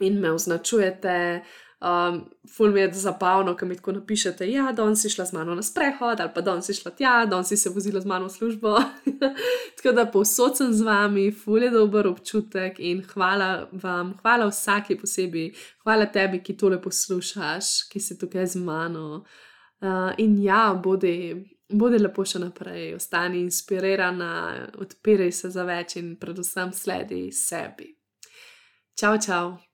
in 0.00 0.16
me 0.20 0.30
označujete. 0.32 1.42
Um, 1.80 2.30
ful 2.56 2.72
mi 2.72 2.80
je 2.80 2.92
zabavno, 2.92 3.56
ko 3.56 3.66
mi 3.66 3.76
tako 3.76 3.92
napišete, 3.92 4.44
da 4.46 4.52
ja, 4.52 4.72
danes 4.72 5.00
si 5.02 5.08
šla 5.10 5.24
z 5.24 5.32
mano 5.32 5.54
na 5.54 5.62
sprehod, 5.62 6.20
ali 6.20 6.30
pa 6.34 6.40
danes 6.40 6.66
si 6.66 6.74
šla 6.74 6.90
tja, 6.90 7.12
danes 7.26 7.48
si 7.48 7.56
se 7.56 7.70
vozila 7.70 8.00
z 8.00 8.06
mano 8.06 8.26
v 8.26 8.30
službo. 8.30 8.74
tako 9.76 9.92
da 9.96 10.04
povsod 10.06 10.56
sem 10.56 10.72
z 10.72 10.84
vami, 10.84 11.30
ful 11.32 11.62
je 11.62 11.70
dober 11.70 12.06
občutek 12.06 12.76
in 12.78 13.00
hvala 13.14 13.68
vam, 13.72 14.12
hvala 14.20 14.50
vsaki 14.50 14.98
posebej, 15.00 15.54
hvala 15.82 16.06
tebi, 16.12 16.42
ki 16.44 16.56
tole 16.56 16.82
poslušaš, 16.82 17.88
ki 17.88 18.00
si 18.00 18.18
tukaj 18.18 18.46
z 18.46 18.60
mano. 18.60 19.24
Uh, 19.80 20.12
in 20.18 20.36
ja, 20.42 20.74
bodi, 20.84 21.32
bodi 21.72 22.02
lepo 22.02 22.28
še 22.28 22.44
naprej, 22.44 22.92
ostani 23.00 23.40
inspirirana, 23.40 24.68
odpiraj 24.84 25.32
se 25.32 25.54
za 25.56 25.64
več 25.64 25.96
in 25.96 26.12
predvsem 26.20 26.76
sledi 26.76 27.30
sebi. 27.32 27.88
Čau, 29.00 29.16
čau! 29.16 29.60